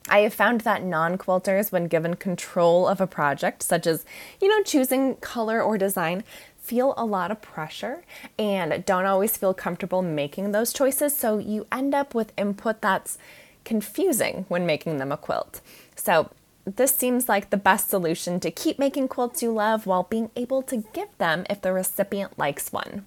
I 0.10 0.22
have 0.22 0.34
found 0.34 0.62
that 0.62 0.84
non 0.84 1.20
quilters, 1.20 1.72
when 1.72 1.86
given 1.86 2.16
control 2.16 2.88
of 2.88 3.00
a 3.00 3.06
project, 3.06 3.62
such 3.62 3.86
as, 3.86 4.06
you 4.42 4.50
know, 4.50 4.64
choosing 4.64 5.18
color 5.18 5.62
or 5.62 5.78
design, 5.78 6.24
feel 6.58 6.96
a 6.98 7.06
lot 7.06 7.30
of 7.30 7.42
pressure 7.44 8.04
and 8.40 8.84
don't 8.86 9.06
always 9.06 9.38
feel 9.38 9.54
comfortable 9.54 10.02
making 10.02 10.52
those 10.52 10.74
choices. 10.74 11.16
So 11.16 11.38
you 11.38 11.68
end 11.72 11.94
up 11.94 12.16
with 12.16 12.34
input 12.38 12.82
that's 12.82 13.20
confusing 13.64 14.46
when 14.48 14.66
making 14.66 14.98
them 14.98 15.12
a 15.12 15.18
quilt. 15.18 15.62
So 15.96 16.32
this 16.76 16.96
seems 16.96 17.28
like 17.28 17.50
the 17.50 17.58
best 17.58 17.90
solution 17.90 18.40
to 18.40 18.52
keep 18.52 18.78
making 18.78 19.08
quilts 19.08 19.42
you 19.42 19.52
love 19.52 19.86
while 19.86 20.04
being 20.04 20.30
able 20.36 20.62
to 20.64 20.84
give 20.94 21.18
them 21.18 21.46
if 21.50 21.62
the 21.62 21.74
recipient 21.74 22.38
likes 22.38 22.72
one. 22.72 23.06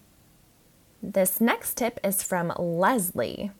This 1.02 1.40
next 1.40 1.76
tip 1.76 2.00
is 2.02 2.22
from 2.22 2.52
Leslie. 2.58 3.50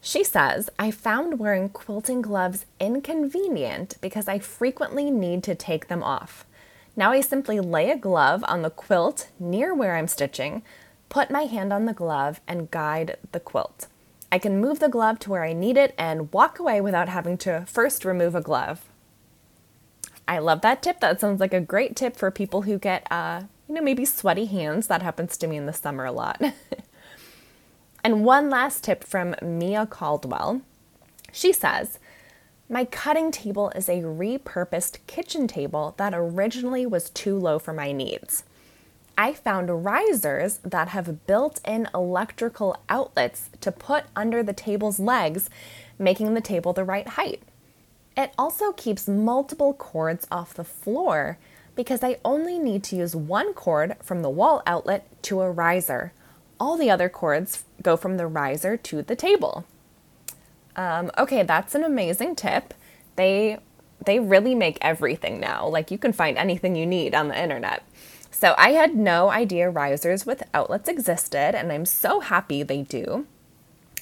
She 0.00 0.22
says, 0.22 0.70
I 0.78 0.90
found 0.90 1.38
wearing 1.38 1.68
quilting 1.68 2.22
gloves 2.22 2.66
inconvenient 2.78 3.96
because 4.00 4.28
I 4.28 4.38
frequently 4.38 5.10
need 5.10 5.42
to 5.44 5.54
take 5.54 5.88
them 5.88 6.02
off. 6.02 6.46
Now 6.96 7.10
I 7.12 7.20
simply 7.20 7.60
lay 7.60 7.90
a 7.90 7.96
glove 7.96 8.44
on 8.48 8.62
the 8.62 8.70
quilt 8.70 9.28
near 9.38 9.74
where 9.74 9.96
I'm 9.96 10.08
stitching, 10.08 10.62
put 11.08 11.30
my 11.30 11.42
hand 11.42 11.72
on 11.72 11.86
the 11.86 11.92
glove, 11.92 12.40
and 12.46 12.70
guide 12.70 13.16
the 13.32 13.40
quilt. 13.40 13.88
I 14.30 14.38
can 14.38 14.60
move 14.60 14.78
the 14.78 14.88
glove 14.88 15.18
to 15.20 15.30
where 15.30 15.44
I 15.44 15.52
need 15.52 15.76
it 15.76 15.94
and 15.98 16.32
walk 16.32 16.58
away 16.58 16.80
without 16.80 17.08
having 17.08 17.38
to 17.38 17.64
first 17.66 18.04
remove 18.04 18.34
a 18.34 18.40
glove. 18.40 18.87
I 20.28 20.38
love 20.38 20.60
that 20.60 20.82
tip. 20.82 21.00
That 21.00 21.20
sounds 21.20 21.40
like 21.40 21.54
a 21.54 21.60
great 21.60 21.96
tip 21.96 22.14
for 22.14 22.30
people 22.30 22.62
who 22.62 22.78
get, 22.78 23.10
uh, 23.10 23.44
you 23.66 23.74
know, 23.74 23.80
maybe 23.80 24.04
sweaty 24.04 24.44
hands. 24.44 24.86
That 24.86 25.00
happens 25.00 25.38
to 25.38 25.46
me 25.46 25.56
in 25.56 25.64
the 25.64 25.72
summer 25.72 26.04
a 26.04 26.12
lot. 26.12 26.40
and 28.04 28.26
one 28.26 28.50
last 28.50 28.84
tip 28.84 29.02
from 29.02 29.34
Mia 29.40 29.86
Caldwell. 29.86 30.60
She 31.32 31.50
says, 31.50 31.98
My 32.68 32.84
cutting 32.84 33.30
table 33.32 33.70
is 33.70 33.88
a 33.88 34.02
repurposed 34.02 34.98
kitchen 35.06 35.48
table 35.48 35.94
that 35.96 36.12
originally 36.14 36.84
was 36.84 37.08
too 37.08 37.38
low 37.38 37.58
for 37.58 37.72
my 37.72 37.90
needs. 37.90 38.44
I 39.16 39.32
found 39.32 39.84
risers 39.84 40.58
that 40.58 40.88
have 40.88 41.26
built 41.26 41.60
in 41.66 41.88
electrical 41.94 42.76
outlets 42.90 43.48
to 43.62 43.72
put 43.72 44.04
under 44.14 44.42
the 44.42 44.52
table's 44.52 45.00
legs, 45.00 45.48
making 45.98 46.34
the 46.34 46.40
table 46.42 46.74
the 46.74 46.84
right 46.84 47.08
height. 47.08 47.42
It 48.18 48.32
also 48.36 48.72
keeps 48.72 49.06
multiple 49.06 49.72
cords 49.72 50.26
off 50.28 50.52
the 50.52 50.64
floor 50.64 51.38
because 51.76 52.02
I 52.02 52.18
only 52.24 52.58
need 52.58 52.82
to 52.84 52.96
use 52.96 53.14
one 53.14 53.54
cord 53.54 53.94
from 54.02 54.22
the 54.22 54.28
wall 54.28 54.60
outlet 54.66 55.06
to 55.22 55.40
a 55.40 55.52
riser. 55.52 56.12
All 56.58 56.76
the 56.76 56.90
other 56.90 57.08
cords 57.08 57.64
go 57.80 57.96
from 57.96 58.16
the 58.16 58.26
riser 58.26 58.76
to 58.76 59.02
the 59.02 59.14
table. 59.14 59.64
Um, 60.74 61.12
okay, 61.16 61.44
that's 61.44 61.76
an 61.76 61.84
amazing 61.84 62.34
tip. 62.34 62.74
They 63.14 63.60
they 64.04 64.18
really 64.18 64.56
make 64.56 64.78
everything 64.80 65.38
now. 65.38 65.68
Like 65.68 65.92
you 65.92 65.98
can 65.98 66.12
find 66.12 66.36
anything 66.36 66.74
you 66.74 66.86
need 66.86 67.14
on 67.14 67.28
the 67.28 67.40
internet. 67.40 67.84
So 68.32 68.56
I 68.58 68.70
had 68.70 68.96
no 68.96 69.30
idea 69.30 69.70
risers 69.70 70.26
with 70.26 70.42
outlets 70.52 70.88
existed, 70.88 71.54
and 71.54 71.70
I'm 71.70 71.86
so 71.86 72.18
happy 72.18 72.64
they 72.64 72.82
do. 72.82 73.26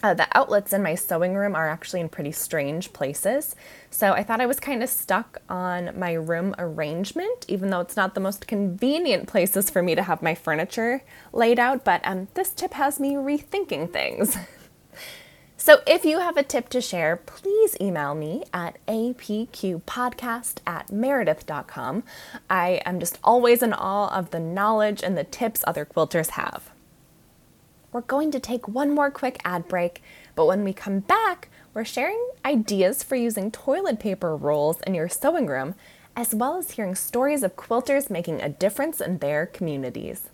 Uh, 0.06 0.14
the 0.14 0.28
outlets 0.38 0.72
in 0.72 0.84
my 0.84 0.94
sewing 0.94 1.34
room 1.34 1.56
are 1.56 1.68
actually 1.68 2.00
in 2.00 2.08
pretty 2.08 2.30
strange 2.30 2.92
places. 2.92 3.56
So 3.90 4.12
I 4.12 4.22
thought 4.22 4.40
I 4.40 4.46
was 4.46 4.60
kind 4.60 4.80
of 4.84 4.88
stuck 4.88 5.38
on 5.48 5.98
my 5.98 6.12
room 6.12 6.54
arrangement, 6.60 7.44
even 7.48 7.70
though 7.70 7.80
it's 7.80 7.96
not 7.96 8.14
the 8.14 8.20
most 8.20 8.46
convenient 8.46 9.26
places 9.26 9.68
for 9.68 9.82
me 9.82 9.96
to 9.96 10.04
have 10.04 10.22
my 10.22 10.36
furniture 10.36 11.02
laid 11.32 11.58
out. 11.58 11.84
But 11.84 12.02
um, 12.04 12.28
this 12.34 12.50
tip 12.50 12.74
has 12.74 13.00
me 13.00 13.14
rethinking 13.14 13.92
things. 13.92 14.36
so 15.56 15.80
if 15.88 16.04
you 16.04 16.20
have 16.20 16.36
a 16.36 16.44
tip 16.44 16.68
to 16.68 16.80
share, 16.80 17.16
please 17.16 17.76
email 17.80 18.14
me 18.14 18.44
at 18.54 18.78
apqpodcast 18.86 20.58
at 20.68 20.92
meredith.com. 20.92 22.04
I 22.48 22.80
am 22.86 23.00
just 23.00 23.18
always 23.24 23.60
in 23.60 23.72
awe 23.72 24.16
of 24.16 24.30
the 24.30 24.38
knowledge 24.38 25.02
and 25.02 25.18
the 25.18 25.24
tips 25.24 25.64
other 25.66 25.84
quilters 25.84 26.30
have. 26.30 26.70
We're 27.96 28.02
going 28.02 28.30
to 28.32 28.40
take 28.40 28.68
one 28.68 28.94
more 28.94 29.10
quick 29.10 29.40
ad 29.42 29.68
break, 29.68 30.02
but 30.34 30.44
when 30.44 30.64
we 30.64 30.74
come 30.74 30.98
back, 30.98 31.48
we're 31.72 31.86
sharing 31.86 32.28
ideas 32.44 33.02
for 33.02 33.16
using 33.16 33.50
toilet 33.50 33.98
paper 33.98 34.36
rolls 34.36 34.82
in 34.82 34.92
your 34.92 35.08
sewing 35.08 35.46
room, 35.46 35.74
as 36.14 36.34
well 36.34 36.58
as 36.58 36.72
hearing 36.72 36.94
stories 36.94 37.42
of 37.42 37.56
quilters 37.56 38.10
making 38.10 38.42
a 38.42 38.50
difference 38.50 39.00
in 39.00 39.16
their 39.16 39.46
communities. 39.46 40.28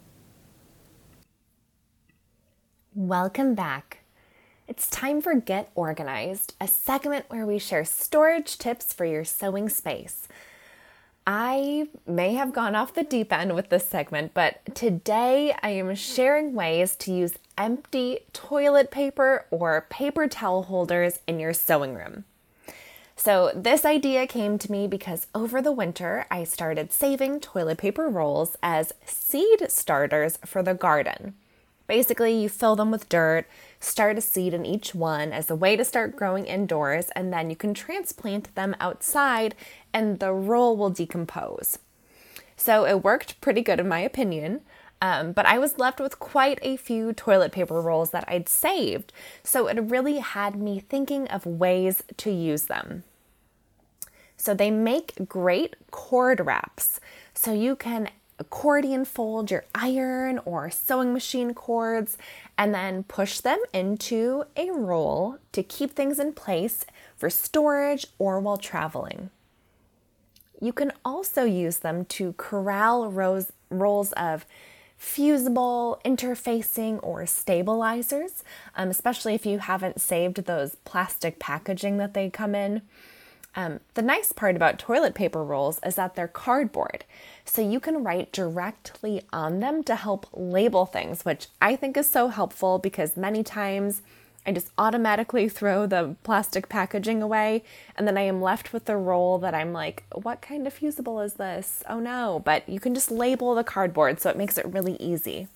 Welcome 2.97 3.55
back. 3.55 3.99
It's 4.67 4.91
time 4.91 5.23
for 5.23 5.37
Get 5.37 5.71
Organized, 5.77 6.57
a 6.61 6.67
segment 6.67 7.27
where 7.29 7.47
we 7.47 7.61
share 7.61 7.85
storage 7.85 8.59
tips 8.59 8.93
for 8.93 9.05
your 9.05 9.25
sewing 9.25 9.69
space. 9.69 10.27
I 11.27 11.89
may 12.07 12.35
have 12.35 12.53
gone 12.53 12.75
off 12.75 12.95
the 12.95 13.05
deep 13.05 13.33
end 13.33 13.55
with 13.55 13.69
this 13.69 13.87
segment, 13.87 14.35
but 14.35 14.75
today 14.75 15.55
I 15.63 15.71
am 15.71 15.95
sharing 15.95 16.55
ways 16.55 16.97
to 16.97 17.13
use 17.13 17.35
empty 17.57 18.21
toilet 18.33 18.91
paper 18.91 19.47
or 19.51 19.87
paper 19.89 20.27
towel 20.27 20.65
holders 20.65 21.21
in 21.29 21.39
your 21.39 21.53
sewing 21.53 21.95
room. 21.95 22.25
So, 23.15 23.53
this 23.55 23.85
idea 23.85 24.27
came 24.27 24.59
to 24.59 24.73
me 24.73 24.89
because 24.89 25.29
over 25.33 25.63
the 25.63 25.71
winter 25.71 26.27
I 26.29 26.43
started 26.43 26.93
saving 26.93 27.39
toilet 27.39 27.79
paper 27.79 28.09
rolls 28.09 28.57
as 28.63 28.93
seed 29.07 29.71
starters 29.71 30.39
for 30.45 30.61
the 30.61 30.75
garden. 30.75 31.35
Basically, 31.87 32.33
you 32.33 32.49
fill 32.49 32.77
them 32.77 32.91
with 32.91 33.09
dirt, 33.09 33.47
start 33.81 34.19
a 34.19 34.21
seed 34.21 34.55
in 34.55 34.65
each 34.65 34.95
one 34.95 35.33
as 35.33 35.51
a 35.51 35.57
way 35.57 35.77
to 35.77 35.85
start 35.85 36.17
growing 36.17 36.47
indoors, 36.47 37.11
and 37.17 37.33
then 37.33 37.51
you 37.51 37.57
can 37.57 37.75
transplant 37.75 38.55
them 38.55 38.75
outside 38.81 39.55
and 39.93 40.19
the 40.21 40.33
roll 40.33 40.77
will 40.77 40.91
decompose. 40.91 41.79
So 42.57 42.87
it 42.87 43.03
worked 43.03 43.41
pretty 43.41 43.61
good, 43.61 43.81
in 43.81 43.89
my 43.89 44.01
opinion. 44.01 44.61
Um, 45.03 45.33
but 45.33 45.47
I 45.47 45.59
was 45.59 45.81
left 45.81 45.99
with 45.99 46.21
quite 46.21 46.61
a 46.63 46.77
few 46.77 47.13
toilet 47.13 47.51
paper 47.51 47.81
rolls 47.81 48.11
that 48.11 48.25
I'd 48.29 48.49
saved, 48.49 49.13
so 49.43 49.67
it 49.67 49.91
really 49.91 50.19
had 50.19 50.55
me 50.55 50.79
thinking 50.79 51.27
of 51.27 51.45
ways 51.45 52.05
to 52.19 52.31
use 52.31 52.67
them. 52.67 53.03
So 54.37 54.55
they 54.55 54.71
make 54.71 55.29
great 55.29 55.75
cord 55.91 56.47
wraps. 56.47 57.01
So 57.35 57.53
you 57.53 57.75
can 57.75 58.11
accordion 58.43 59.05
fold 59.05 59.51
your 59.53 59.65
iron 59.73 60.41
or 60.45 60.69
sewing 60.69 61.13
machine 61.13 61.55
cords 61.55 62.19
and 62.59 62.75
then 62.75 63.05
push 63.05 63.39
them 63.39 63.61
into 63.73 64.45
a 64.57 64.71
roll 64.73 65.39
to 65.53 65.63
keep 65.63 65.93
things 65.93 66.19
in 66.19 66.33
place 66.33 66.85
for 67.17 67.31
storage 67.31 68.07
or 68.19 68.41
while 68.41 68.57
traveling. 68.57 69.31
You 70.61 70.73
can 70.73 70.93
also 71.05 71.45
use 71.45 71.79
them 71.79 72.05
to 72.17 72.35
corral 72.37 73.11
rows, 73.11 73.53
rolls 73.71 74.11
of 74.13 74.45
fusible 74.97 76.01
interfacing 76.05 76.99
or 77.03 77.27
stabilizers, 77.27 78.43
um, 78.77 78.89
especially 78.91 79.35
if 79.35 79.47
you 79.47 79.59
haven't 79.59 80.01
saved 80.01 80.45
those 80.45 80.77
plastic 80.85 81.39
packaging 81.39 81.99
that 81.99 82.15
they 82.15 82.29
come 82.29 82.57
in. 82.57 82.83
Um, 83.55 83.81
the 83.95 84.03
nice 84.03 84.33
part 84.33 84.57
about 84.57 84.79
toilet 84.79 85.15
paper 85.15 85.45
rolls 85.45 85.79
is 85.85 85.97
that 85.97 86.15
they're 86.15 86.29
cardboard, 86.29 87.05
so 87.45 87.61
you 87.61 87.81
can 87.81 88.03
write 88.03 88.33
directly 88.33 89.23
on 89.33 89.61
them 89.61 89.85
to 89.85 89.95
help 89.95 90.27
label 90.33 90.87
things, 90.87 91.25
which 91.25 91.49
I 91.61 91.77
think 91.77 91.97
is 91.97 92.09
so 92.09 92.29
helpful 92.29 92.79
because 92.79 93.17
many 93.17 93.43
times 93.43 94.01
I 94.47 94.53
just 94.53 94.71
automatically 94.77 95.49
throw 95.49 95.87
the 95.87 96.17
plastic 96.25 96.69
packaging 96.69 97.23
away, 97.23 97.63
and 97.95 98.09
then 98.09 98.17
I 98.17 98.23
am 98.23 98.41
left 98.41 98.73
with 98.73 98.87
the 98.87 98.97
roll 98.97 99.39
that 99.39 99.55
I'm 99.55 99.73
like, 99.73 100.05
what 100.15 100.41
kind 100.41 100.67
of 100.67 100.73
fusible 100.73 101.21
is 101.21 101.35
this? 101.35 101.85
Oh 101.89 102.01
no, 102.01 102.41
but 102.45 102.69
you 102.69 102.81
can 102.81 102.95
just 102.95 103.11
label 103.11 103.55
the 103.55 103.65
cardboard, 103.65 104.19
so 104.19 104.31
it 104.31 104.37
makes 104.39 104.57
it 104.57 104.67
really 104.67 104.97
easy. 104.97 105.49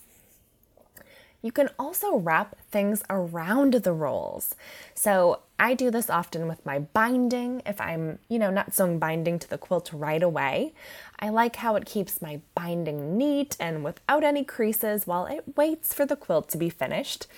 You 1.47 1.53
can 1.53 1.71
also 1.79 2.17
wrap 2.17 2.57
things 2.73 3.05
around 3.09 3.75
the 3.75 3.93
rolls. 3.93 4.57
So 4.97 5.43
I 5.61 5.75
do 5.75 5.93
this 5.93 6.11
often 6.11 6.49
with 6.49 6.67
my 6.67 6.81
binding 6.81 7.63
if 7.65 7.81
I'm, 7.81 8.19
you 8.29 8.41
know, 8.41 8.51
not 8.51 8.75
sewing 8.75 8.99
binding 8.99 9.39
to 9.39 9.49
the 9.49 9.57
quilt 9.57 9.93
right 9.93 10.25
away. 10.25 10.75
I 11.21 11.29
like 11.29 11.55
how 11.55 11.77
it 11.77 11.87
keeps 11.87 12.21
my 12.21 12.41
binding 12.57 13.17
neat 13.17 13.57
and 13.61 13.85
without 13.85 14.25
any 14.25 14.43
creases 14.43 15.07
while 15.07 15.27
it 15.27 15.57
waits 15.57 15.95
for 15.95 16.05
the 16.05 16.17
quilt 16.17 16.49
to 16.49 16.59
be 16.59 16.69
finished. 16.69 17.29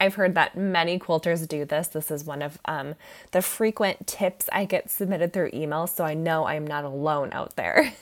I've 0.00 0.14
heard 0.14 0.34
that 0.34 0.56
many 0.56 0.98
quilters 0.98 1.46
do 1.46 1.66
this. 1.66 1.88
This 1.88 2.10
is 2.10 2.24
one 2.24 2.40
of 2.40 2.58
um, 2.64 2.94
the 3.32 3.42
frequent 3.42 4.06
tips 4.06 4.48
I 4.50 4.64
get 4.64 4.90
submitted 4.90 5.34
through 5.34 5.50
email, 5.52 5.86
so 5.86 6.04
I 6.04 6.14
know 6.14 6.46
I'm 6.46 6.66
not 6.66 6.84
alone 6.84 7.34
out 7.34 7.56
there. 7.56 7.92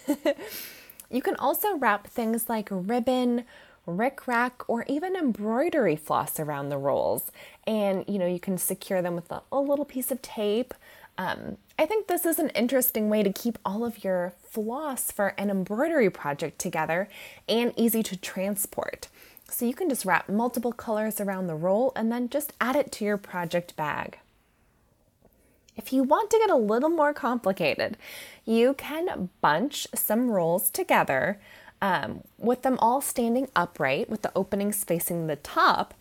you 1.11 1.23
can 1.23 1.35
also 1.41 1.77
wrap 1.77 2.07
things 2.07 2.49
like 2.49 2.69
ribbon 2.71 3.43
rickrack, 3.87 4.53
or 4.69 4.85
even 4.89 5.17
embroidery 5.17 5.97
floss 5.97 6.39
around 6.41 6.69
the 6.69 6.79
rolls. 6.79 7.31
And 7.67 8.05
you 8.09 8.19
know, 8.19 8.27
you 8.27 8.41
can 8.41 8.59
secure 8.59 9.03
them 9.03 9.15
with 9.15 9.31
a, 9.31 9.43
a 9.51 9.61
little 9.61 9.85
piece 9.85 10.11
of 10.11 10.23
tape. 10.23 10.75
Um, 11.19 11.57
I 11.79 11.87
think 11.87 12.07
this 12.07 12.27
is 12.27 12.39
an 12.39 12.51
interesting 12.51 13.09
way 13.09 13.23
to 13.23 13.33
keep 13.33 13.59
all 13.65 13.85
of 13.85 14.05
your 14.05 14.35
floss 14.43 15.11
for 15.11 15.29
an 15.39 15.51
embroidery 15.51 16.11
project 16.11 16.59
together 16.59 17.09
and 17.49 17.73
easy 17.77 18.03
to 18.03 18.17
transport. 18.17 19.09
So 19.49 19.65
you 19.65 19.75
can 19.75 19.89
just 19.89 20.05
wrap 20.05 20.29
multiple 20.29 20.73
colors 20.73 21.21
around 21.21 21.47
the 21.47 21.55
roll 21.55 21.93
and 21.95 22.11
then 22.11 22.29
just 22.29 22.53
add 22.61 22.77
it 22.77 22.91
to 22.93 23.05
your 23.05 23.17
project 23.17 23.77
bag. 23.77 24.19
If 25.77 25.93
you 25.93 26.03
want 26.03 26.31
to 26.31 26.39
get 26.39 26.51
a 26.51 26.57
little 26.57 26.89
more 26.89 27.13
complicated, 27.13 27.97
you 28.45 28.75
can 28.75 29.29
bunch 29.41 29.87
some 29.95 30.31
rolls 30.31 30.71
together 30.71 31.39
um, 31.83 32.23
with 32.39 32.63
them 32.63 32.79
all 32.81 33.01
standing 33.01 33.49
upright 33.55 34.09
with 34.09 34.23
the 34.23 34.33
openings 34.35 34.85
facing 34.85 35.27
the 35.27 35.37
top 35.37 35.95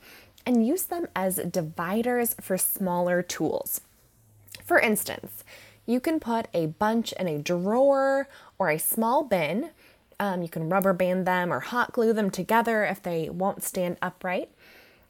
and 0.45 0.65
use 0.65 0.83
them 0.83 1.07
as 1.15 1.35
dividers 1.37 2.35
for 2.39 2.57
smaller 2.57 3.21
tools. 3.21 3.81
For 4.63 4.79
instance, 4.79 5.43
you 5.85 5.99
can 5.99 6.19
put 6.19 6.47
a 6.53 6.67
bunch 6.67 7.13
in 7.13 7.27
a 7.27 7.41
drawer 7.41 8.27
or 8.57 8.69
a 8.69 8.79
small 8.79 9.23
bin. 9.23 9.71
Um, 10.19 10.41
you 10.41 10.49
can 10.49 10.69
rubber 10.69 10.93
band 10.93 11.27
them 11.27 11.51
or 11.51 11.59
hot 11.59 11.93
glue 11.93 12.13
them 12.13 12.29
together 12.29 12.83
if 12.83 13.01
they 13.01 13.29
won't 13.29 13.63
stand 13.63 13.97
upright. 14.01 14.49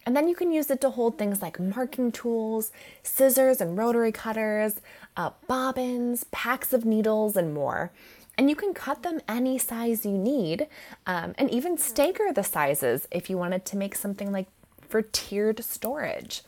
And 0.06 0.16
then 0.16 0.28
you 0.28 0.36
can 0.36 0.52
use 0.52 0.70
it 0.70 0.82
to 0.82 0.92
hold 0.92 1.18
things 1.18 1.42
like 1.42 1.60
marking 1.60 2.12
tools, 2.12 2.72
scissors 3.02 3.60
and 3.60 3.78
rotary 3.78 4.12
cutters, 4.12 4.82
uh, 5.18 5.32
bobbins, 5.48 6.26
packs 6.26 6.74
of 6.74 6.86
needles, 6.86 7.36
and 7.36 7.54
more. 7.54 7.92
And 8.38 8.50
you 8.50 8.56
can 8.56 8.74
cut 8.74 9.04
them 9.04 9.22
any 9.28 9.58
size 9.58 10.06
you 10.06 10.18
need 10.18 10.68
um, 11.06 11.34
and 11.38 11.50
even 11.50 11.78
stagger 11.78 12.32
the 12.34 12.44
sizes 12.44 13.08
if 13.12 13.30
you 13.30 13.38
wanted 13.38 13.66
to 13.66 13.78
make 13.78 13.96
something 13.96 14.32
like 14.32 14.48
for 14.88 15.02
tiered 15.02 15.64
storage. 15.64 16.42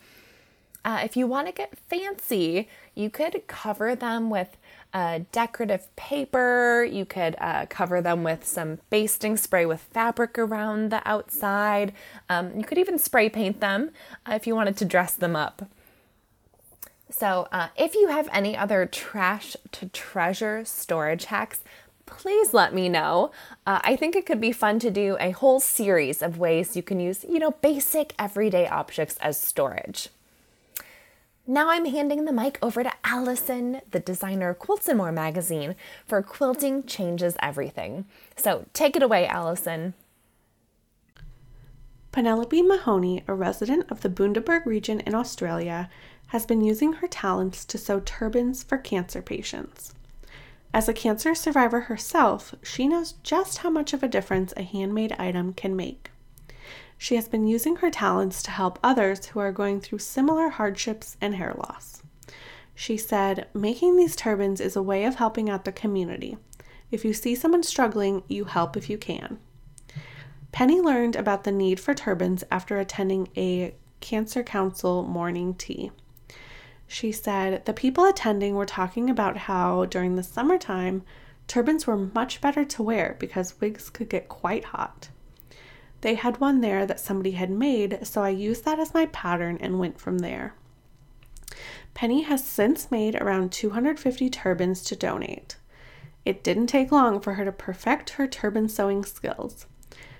Uh, 0.84 1.00
if 1.02 1.16
you 1.16 1.26
want 1.26 1.46
to 1.46 1.52
get 1.52 1.76
fancy, 1.76 2.68
you 2.94 3.10
could 3.10 3.46
cover 3.46 3.94
them 3.94 4.30
with 4.30 4.56
uh, 4.94 5.20
decorative 5.32 5.94
paper. 5.96 6.86
You 6.90 7.04
could 7.04 7.36
uh, 7.38 7.66
cover 7.66 8.00
them 8.00 8.22
with 8.22 8.46
some 8.46 8.78
basting 8.88 9.36
spray 9.36 9.66
with 9.66 9.80
fabric 9.80 10.38
around 10.38 10.90
the 10.90 11.06
outside. 11.06 11.92
Um, 12.28 12.56
you 12.56 12.64
could 12.64 12.78
even 12.78 12.98
spray 12.98 13.28
paint 13.28 13.60
them 13.60 13.90
uh, 14.24 14.32
if 14.34 14.46
you 14.46 14.54
wanted 14.54 14.76
to 14.78 14.84
dress 14.84 15.14
them 15.14 15.36
up. 15.36 15.68
So, 17.10 17.48
uh, 17.50 17.68
if 17.76 17.94
you 17.94 18.08
have 18.08 18.28
any 18.32 18.56
other 18.56 18.86
trash 18.86 19.56
to 19.72 19.88
treasure 19.88 20.64
storage 20.64 21.26
hacks, 21.26 21.62
please 22.04 22.54
let 22.54 22.74
me 22.74 22.88
know. 22.88 23.30
Uh, 23.66 23.80
I 23.82 23.96
think 23.96 24.14
it 24.14 24.26
could 24.26 24.40
be 24.40 24.52
fun 24.52 24.78
to 24.80 24.90
do 24.90 25.16
a 25.20 25.30
whole 25.30 25.60
series 25.60 26.22
of 26.22 26.38
ways 26.38 26.76
you 26.76 26.82
can 26.82 27.00
use, 27.00 27.24
you 27.24 27.38
know, 27.38 27.52
basic 27.52 28.14
everyday 28.18 28.66
objects 28.66 29.16
as 29.20 29.40
storage. 29.40 30.08
Now 31.46 31.70
I'm 31.70 31.86
handing 31.86 32.26
the 32.26 32.32
mic 32.32 32.58
over 32.60 32.82
to 32.82 32.92
Allison, 33.04 33.80
the 33.90 34.00
designer 34.00 34.50
of 34.50 34.58
Quilts 34.58 34.86
and 34.86 34.98
More 34.98 35.12
magazine, 35.12 35.76
for 36.06 36.20
Quilting 36.22 36.82
Changes 36.84 37.36
Everything. 37.40 38.04
So 38.36 38.66
take 38.74 38.96
it 38.96 39.02
away, 39.02 39.26
Allison. 39.26 39.94
Penelope 42.12 42.60
Mahoney, 42.62 43.24
a 43.26 43.34
resident 43.34 43.90
of 43.90 44.02
the 44.02 44.10
Bundaberg 44.10 44.66
region 44.66 45.00
in 45.00 45.14
Australia, 45.14 45.88
has 46.28 46.46
been 46.46 46.60
using 46.60 46.94
her 46.94 47.08
talents 47.08 47.64
to 47.64 47.78
sew 47.78 48.00
turbans 48.00 48.62
for 48.62 48.78
cancer 48.78 49.22
patients. 49.22 49.94
As 50.74 50.88
a 50.88 50.92
cancer 50.92 51.34
survivor 51.34 51.82
herself, 51.82 52.54
she 52.62 52.86
knows 52.86 53.14
just 53.22 53.58
how 53.58 53.70
much 53.70 53.92
of 53.92 54.02
a 54.02 54.08
difference 54.08 54.52
a 54.56 54.62
handmade 54.62 55.12
item 55.18 55.54
can 55.54 55.74
make. 55.74 56.10
She 56.98 57.14
has 57.14 57.28
been 57.28 57.46
using 57.46 57.76
her 57.76 57.90
talents 57.90 58.42
to 58.42 58.50
help 58.50 58.78
others 58.82 59.26
who 59.26 59.40
are 59.40 59.52
going 59.52 59.80
through 59.80 60.00
similar 60.00 60.50
hardships 60.50 61.16
and 61.20 61.36
hair 61.36 61.54
loss. 61.56 62.02
She 62.74 62.96
said, 62.96 63.48
Making 63.54 63.96
these 63.96 64.14
turbans 64.14 64.60
is 64.60 64.76
a 64.76 64.82
way 64.82 65.04
of 65.04 65.14
helping 65.14 65.48
out 65.48 65.64
the 65.64 65.72
community. 65.72 66.36
If 66.90 67.04
you 67.04 67.12
see 67.12 67.34
someone 67.34 67.62
struggling, 67.62 68.22
you 68.28 68.44
help 68.44 68.76
if 68.76 68.90
you 68.90 68.98
can. 68.98 69.38
Penny 70.52 70.80
learned 70.80 71.16
about 71.16 71.44
the 71.44 71.52
need 71.52 71.80
for 71.80 71.94
turbans 71.94 72.44
after 72.50 72.78
attending 72.78 73.28
a 73.36 73.74
Cancer 74.00 74.42
Council 74.42 75.02
morning 75.02 75.54
tea. 75.54 75.90
She 76.88 77.12
said 77.12 77.66
the 77.66 77.74
people 77.74 78.06
attending 78.06 78.54
were 78.54 78.66
talking 78.66 79.10
about 79.10 79.36
how 79.36 79.84
during 79.84 80.16
the 80.16 80.22
summertime, 80.22 81.02
turbans 81.46 81.86
were 81.86 81.96
much 81.96 82.40
better 82.40 82.64
to 82.64 82.82
wear 82.82 83.14
because 83.18 83.60
wigs 83.60 83.90
could 83.90 84.08
get 84.08 84.28
quite 84.28 84.64
hot. 84.64 85.10
They 86.00 86.14
had 86.14 86.40
one 86.40 86.62
there 86.62 86.86
that 86.86 86.98
somebody 86.98 87.32
had 87.32 87.50
made, 87.50 88.06
so 88.06 88.22
I 88.22 88.30
used 88.30 88.64
that 88.64 88.78
as 88.78 88.94
my 88.94 89.06
pattern 89.06 89.58
and 89.60 89.78
went 89.78 90.00
from 90.00 90.18
there. 90.18 90.54
Penny 91.92 92.22
has 92.22 92.44
since 92.44 92.90
made 92.90 93.16
around 93.16 93.52
250 93.52 94.30
turbans 94.30 94.82
to 94.84 94.96
donate. 94.96 95.56
It 96.24 96.42
didn't 96.42 96.68
take 96.68 96.90
long 96.90 97.20
for 97.20 97.34
her 97.34 97.44
to 97.44 97.52
perfect 97.52 98.10
her 98.10 98.26
turban 98.26 98.68
sewing 98.68 99.04
skills. 99.04 99.66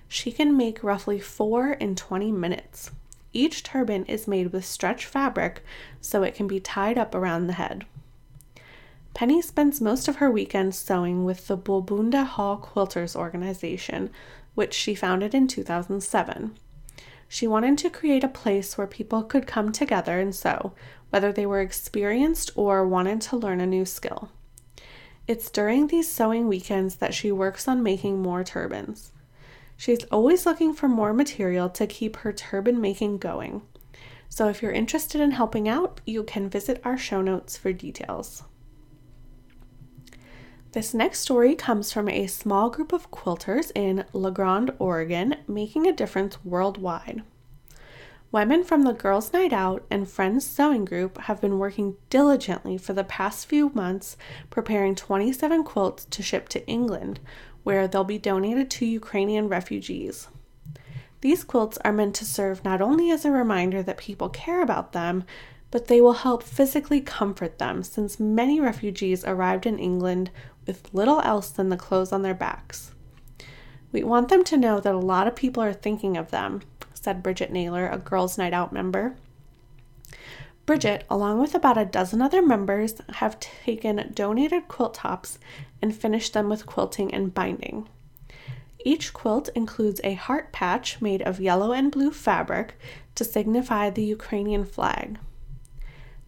She 0.06 0.32
can 0.32 0.56
make 0.56 0.82
roughly 0.82 1.20
four 1.20 1.72
in 1.72 1.94
20 1.94 2.32
minutes. 2.32 2.90
Each 3.32 3.62
turban 3.62 4.04
is 4.06 4.26
made 4.28 4.52
with 4.52 4.64
stretch 4.64 5.04
fabric 5.04 5.62
so 6.00 6.22
it 6.22 6.34
can 6.34 6.46
be 6.46 6.60
tied 6.60 6.98
up 6.98 7.14
around 7.14 7.46
the 7.46 7.54
head. 7.54 7.84
Penny 9.14 9.42
spends 9.42 9.80
most 9.80 10.06
of 10.08 10.16
her 10.16 10.30
weekends 10.30 10.78
sewing 10.78 11.24
with 11.24 11.48
the 11.48 11.58
Bulbunda 11.58 12.24
Hall 12.24 12.58
Quilters 12.58 13.16
organization, 13.16 14.10
which 14.54 14.72
she 14.72 14.94
founded 14.94 15.34
in 15.34 15.48
2007. 15.48 16.56
She 17.28 17.46
wanted 17.46 17.76
to 17.78 17.90
create 17.90 18.24
a 18.24 18.28
place 18.28 18.78
where 18.78 18.86
people 18.86 19.22
could 19.22 19.46
come 19.46 19.72
together 19.72 20.18
and 20.18 20.34
sew, 20.34 20.72
whether 21.10 21.32
they 21.32 21.46
were 21.46 21.60
experienced 21.60 22.50
or 22.54 22.86
wanted 22.86 23.20
to 23.22 23.36
learn 23.36 23.60
a 23.60 23.66
new 23.66 23.84
skill. 23.84 24.30
It's 25.26 25.50
during 25.50 25.88
these 25.88 26.10
sewing 26.10 26.48
weekends 26.48 26.96
that 26.96 27.12
she 27.12 27.30
works 27.30 27.68
on 27.68 27.82
making 27.82 28.22
more 28.22 28.44
turbans. 28.44 29.12
She's 29.78 30.02
always 30.10 30.44
looking 30.44 30.74
for 30.74 30.88
more 30.88 31.12
material 31.12 31.70
to 31.70 31.86
keep 31.86 32.16
her 32.16 32.32
turban 32.32 32.80
making 32.80 33.18
going. 33.18 33.62
So 34.28 34.48
if 34.48 34.60
you're 34.60 34.72
interested 34.72 35.20
in 35.20 35.30
helping 35.30 35.68
out, 35.68 36.00
you 36.04 36.24
can 36.24 36.50
visit 36.50 36.82
our 36.84 36.98
show 36.98 37.22
notes 37.22 37.56
for 37.56 37.72
details. 37.72 38.42
This 40.72 40.92
next 40.92 41.20
story 41.20 41.54
comes 41.54 41.92
from 41.92 42.08
a 42.08 42.26
small 42.26 42.70
group 42.70 42.92
of 42.92 43.12
quilters 43.12 43.70
in 43.76 44.04
La 44.12 44.30
Grande, 44.30 44.72
Oregon, 44.80 45.36
making 45.46 45.86
a 45.86 45.92
difference 45.92 46.44
worldwide. 46.44 47.22
Women 48.32 48.64
from 48.64 48.82
the 48.82 48.92
Girls' 48.92 49.32
Night 49.32 49.54
Out 49.54 49.86
and 49.90 50.06
Friends 50.10 50.44
Sewing 50.44 50.84
Group 50.84 51.16
have 51.22 51.40
been 51.40 51.58
working 51.58 51.96
diligently 52.10 52.76
for 52.76 52.92
the 52.92 53.04
past 53.04 53.46
few 53.46 53.70
months 53.74 54.18
preparing 54.50 54.94
27 54.94 55.62
quilts 55.62 56.04
to 56.04 56.22
ship 56.22 56.48
to 56.50 56.66
England, 56.66 57.20
where 57.62 57.86
they'll 57.86 58.04
be 58.04 58.18
donated 58.18 58.70
to 58.70 58.86
Ukrainian 58.86 59.48
refugees. 59.48 60.28
These 61.20 61.44
quilts 61.44 61.78
are 61.78 61.92
meant 61.92 62.14
to 62.16 62.24
serve 62.24 62.64
not 62.64 62.80
only 62.80 63.10
as 63.10 63.24
a 63.24 63.30
reminder 63.30 63.82
that 63.82 63.98
people 63.98 64.28
care 64.28 64.62
about 64.62 64.92
them, 64.92 65.24
but 65.70 65.88
they 65.88 66.00
will 66.00 66.14
help 66.14 66.42
physically 66.42 67.00
comfort 67.00 67.58
them 67.58 67.82
since 67.82 68.20
many 68.20 68.60
refugees 68.60 69.24
arrived 69.24 69.66
in 69.66 69.78
England 69.78 70.30
with 70.66 70.92
little 70.94 71.20
else 71.20 71.50
than 71.50 71.68
the 71.68 71.76
clothes 71.76 72.12
on 72.12 72.22
their 72.22 72.34
backs. 72.34 72.92
We 73.90 74.04
want 74.04 74.28
them 74.28 74.44
to 74.44 74.56
know 74.56 74.80
that 74.80 74.94
a 74.94 74.98
lot 74.98 75.26
of 75.26 75.34
people 75.34 75.62
are 75.62 75.72
thinking 75.72 76.16
of 76.16 76.30
them, 76.30 76.62
said 76.94 77.22
Bridget 77.22 77.50
Naylor, 77.50 77.88
a 77.88 77.98
Girls' 77.98 78.38
Night 78.38 78.52
Out 78.52 78.72
member. 78.72 79.16
Bridget, 80.66 81.04
along 81.08 81.40
with 81.40 81.54
about 81.54 81.78
a 81.78 81.86
dozen 81.86 82.20
other 82.20 82.42
members, 82.42 82.94
have 83.14 83.40
taken 83.40 84.10
donated 84.14 84.68
quilt 84.68 84.94
tops 84.94 85.38
and 85.80 85.94
finish 85.94 86.30
them 86.30 86.48
with 86.48 86.66
quilting 86.66 87.12
and 87.12 87.34
binding. 87.34 87.88
Each 88.84 89.12
quilt 89.12 89.48
includes 89.54 90.00
a 90.04 90.14
heart 90.14 90.52
patch 90.52 91.00
made 91.00 91.22
of 91.22 91.40
yellow 91.40 91.72
and 91.72 91.90
blue 91.90 92.10
fabric 92.10 92.78
to 93.16 93.24
signify 93.24 93.90
the 93.90 94.04
Ukrainian 94.04 94.64
flag. 94.64 95.18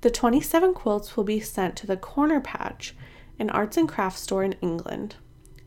The 0.00 0.10
27 0.10 0.74
quilts 0.74 1.16
will 1.16 1.24
be 1.24 1.40
sent 1.40 1.76
to 1.76 1.86
the 1.86 1.96
Corner 1.96 2.40
Patch, 2.40 2.96
an 3.38 3.50
arts 3.50 3.76
and 3.76 3.88
crafts 3.88 4.20
store 4.20 4.42
in 4.44 4.54
England. 4.60 5.16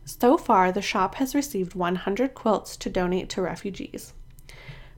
So 0.06 0.38
far, 0.38 0.72
the 0.72 0.82
shop 0.82 1.16
has 1.16 1.36
received 1.36 1.76
100 1.76 2.34
quilts 2.34 2.76
to 2.78 2.90
donate 2.90 3.30
to 3.30 3.42
refugees. 3.42 4.14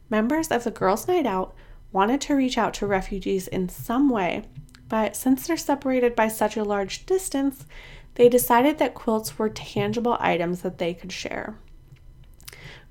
Members 0.09 0.47
of 0.47 0.63
the 0.63 0.71
Girls' 0.71 1.07
Night 1.07 1.25
Out 1.25 1.53
wanted 1.91 2.21
to 2.21 2.35
reach 2.35 2.57
out 2.57 2.73
to 2.75 2.87
refugees 2.87 3.47
in 3.47 3.69
some 3.69 4.09
way, 4.09 4.45
but 4.87 5.15
since 5.15 5.47
they're 5.47 5.57
separated 5.57 6.15
by 6.15 6.27
such 6.27 6.57
a 6.57 6.63
large 6.63 7.05
distance, 7.05 7.65
they 8.15 8.29
decided 8.29 8.77
that 8.77 8.93
quilts 8.93 9.37
were 9.37 9.49
tangible 9.49 10.17
items 10.19 10.61
that 10.61 10.77
they 10.77 10.93
could 10.93 11.11
share. 11.11 11.55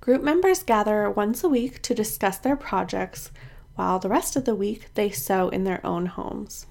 Group 0.01 0.23
members 0.23 0.63
gather 0.63 1.11
once 1.11 1.43
a 1.43 1.49
week 1.49 1.81
to 1.83 1.95
discuss 1.95 2.39
their 2.39 2.57
projects, 2.57 3.31
while 3.75 3.99
the 3.99 4.09
rest 4.09 4.37
of 4.37 4.45
the 4.45 4.55
week 4.55 4.89
they 4.95 5.11
sew 5.11 5.49
in 5.49 5.65
their 5.65 5.85
own 5.85 6.07
homes. 6.07 6.67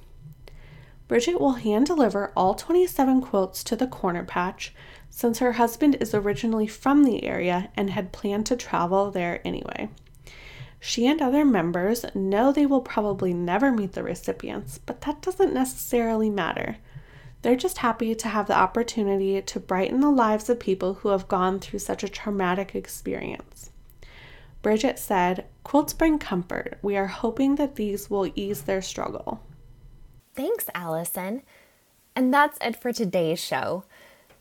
Bridget 1.07 1.39
will 1.39 1.53
hand 1.53 1.85
deliver 1.85 2.31
all 2.35 2.55
27 2.55 3.21
quilts 3.21 3.63
to 3.65 3.75
the 3.75 3.87
corner 3.87 4.23
patch 4.23 4.73
since 5.09 5.39
her 5.39 5.53
husband 5.53 5.97
is 5.99 6.13
originally 6.13 6.65
from 6.65 7.03
the 7.03 7.23
area 7.23 7.69
and 7.75 7.89
had 7.89 8.11
planned 8.11 8.45
to 8.47 8.55
travel 8.55 9.11
there 9.11 9.41
anyway. 9.45 9.89
She 10.79 11.07
and 11.07 11.21
other 11.21 11.45
members 11.45 12.05
know 12.15 12.51
they 12.51 12.65
will 12.65 12.81
probably 12.81 13.33
never 13.33 13.71
meet 13.71 13.93
the 13.93 14.03
recipients, 14.03 14.79
but 14.79 15.01
that 15.01 15.21
doesn't 15.21 15.53
necessarily 15.53 16.29
matter. 16.29 16.77
They're 17.43 17.55
just 17.57 17.79
happy 17.79 18.15
to 18.15 18.29
have 18.29 18.47
the 18.47 18.57
opportunity 18.57 19.41
to 19.41 19.59
brighten 19.59 19.99
the 19.99 20.09
lives 20.09 20.49
of 20.49 20.59
people 20.59 20.95
who 20.95 21.09
have 21.09 21.27
gone 21.27 21.59
through 21.59 21.79
such 21.79 22.01
a 22.01 22.09
traumatic 22.09 22.73
experience. 22.73 23.69
Bridget 24.61 24.97
said, 24.97 25.45
Quilts 25.65 25.91
bring 25.91 26.19
comfort. 26.19 26.79
We 26.81 26.95
are 26.95 27.07
hoping 27.07 27.55
that 27.55 27.75
these 27.75 28.09
will 28.09 28.31
ease 28.33 28.61
their 28.61 28.81
struggle. 28.81 29.41
Thanks, 30.33 30.69
Allison. 30.73 31.41
And 32.15 32.33
that's 32.33 32.57
it 32.61 32.77
for 32.77 32.93
today's 32.93 33.43
show. 33.43 33.83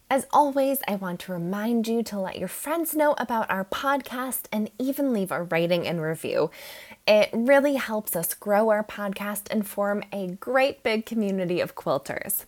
As 0.09 0.27
always, 0.33 0.79
I 0.87 0.95
want 0.95 1.21
to 1.21 1.33
remind 1.33 1.89
you 1.89 2.05
to 2.05 2.21
let 2.21 2.39
your 2.39 2.47
friends 2.47 2.95
know 2.95 3.17
about 3.19 3.51
our 3.51 3.65
podcast 3.65 4.43
and 4.53 4.71
even 4.79 5.13
leave 5.13 5.33
a 5.33 5.43
rating 5.43 5.89
and 5.89 6.01
review. 6.01 6.53
It 7.09 7.31
really 7.33 7.75
helps 7.75 8.15
us 8.15 8.35
grow 8.35 8.69
our 8.69 8.85
podcast 8.85 9.49
and 9.51 9.67
form 9.67 10.05
a 10.13 10.29
great 10.29 10.85
big 10.85 11.05
community 11.05 11.59
of 11.61 11.75
quilters. 11.75 12.45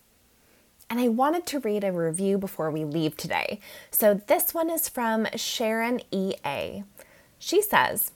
And 0.91 1.01
I 1.01 1.09
wanted 1.09 1.47
to 1.47 1.61
read 1.61 1.83
a 1.83 1.93
review 1.93 2.39
before 2.39 2.71
we 2.71 2.85
leave 2.85 3.17
today. 3.17 3.61
So 3.91 4.15
this 4.15 4.55
one 4.55 4.71
is 4.71 4.89
from 4.89 5.27
Sharon 5.35 6.01
E.A. 6.11 6.85
She 7.39 7.63
says, 7.63 8.13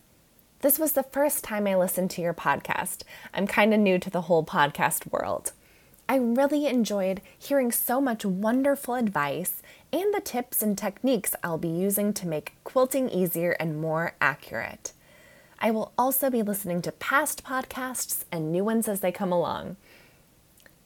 This 0.60 0.78
was 0.78 0.92
the 0.92 1.02
first 1.02 1.42
time 1.44 1.66
I 1.66 1.74
listened 1.74 2.10
to 2.12 2.22
your 2.22 2.34
podcast. 2.34 3.02
I'm 3.34 3.46
kind 3.46 3.74
of 3.74 3.80
new 3.80 3.98
to 3.98 4.10
the 4.10 4.22
whole 4.22 4.44
podcast 4.44 5.10
world. 5.10 5.52
I 6.08 6.16
really 6.16 6.66
enjoyed 6.66 7.20
hearing 7.38 7.70
so 7.70 8.00
much 8.00 8.24
wonderful 8.24 8.94
advice 8.94 9.62
and 9.92 10.14
the 10.14 10.20
tips 10.20 10.62
and 10.62 10.76
techniques 10.76 11.34
I'll 11.42 11.58
be 11.58 11.68
using 11.68 12.14
to 12.14 12.26
make 12.26 12.54
quilting 12.64 13.10
easier 13.10 13.52
and 13.60 13.80
more 13.80 14.14
accurate. 14.20 14.92
I 15.60 15.70
will 15.70 15.92
also 15.98 16.30
be 16.30 16.42
listening 16.42 16.80
to 16.82 16.92
past 16.92 17.44
podcasts 17.44 18.24
and 18.30 18.50
new 18.50 18.64
ones 18.64 18.88
as 18.88 19.00
they 19.00 19.12
come 19.12 19.32
along. 19.32 19.76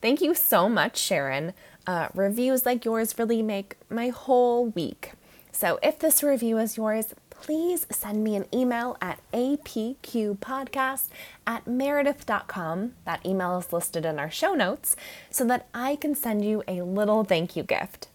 Thank 0.00 0.20
you 0.20 0.34
so 0.34 0.68
much, 0.68 0.96
Sharon. 0.96 1.52
Uh, 1.86 2.08
reviews 2.14 2.64
like 2.64 2.84
yours 2.84 3.18
really 3.18 3.42
make 3.42 3.76
my 3.90 4.08
whole 4.08 4.66
week. 4.66 5.12
So 5.50 5.78
if 5.82 5.98
this 5.98 6.22
review 6.22 6.58
is 6.58 6.76
yours, 6.76 7.14
please 7.30 7.86
send 7.90 8.22
me 8.22 8.36
an 8.36 8.46
email 8.54 8.96
at 9.00 9.20
apqpodcast 9.32 11.08
at 11.46 11.66
meredith.com. 11.66 12.94
That 13.04 13.26
email 13.26 13.58
is 13.58 13.72
listed 13.72 14.06
in 14.06 14.18
our 14.18 14.30
show 14.30 14.54
notes 14.54 14.96
so 15.30 15.44
that 15.46 15.66
I 15.74 15.96
can 15.96 16.14
send 16.14 16.44
you 16.44 16.62
a 16.68 16.82
little 16.82 17.24
thank 17.24 17.56
you 17.56 17.64
gift. 17.64 18.08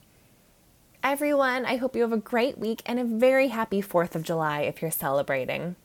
Everyone, 1.03 1.65
I 1.65 1.75
hope 1.75 1.95
you 1.95 2.01
have 2.01 2.11
a 2.11 2.17
great 2.17 2.57
week 2.57 2.81
and 2.85 2.99
a 2.99 3.03
very 3.03 3.49
happy 3.49 3.81
4th 3.81 4.15
of 4.15 4.23
July 4.23 4.61
if 4.61 4.81
you're 4.81 4.91
celebrating. 4.91 5.75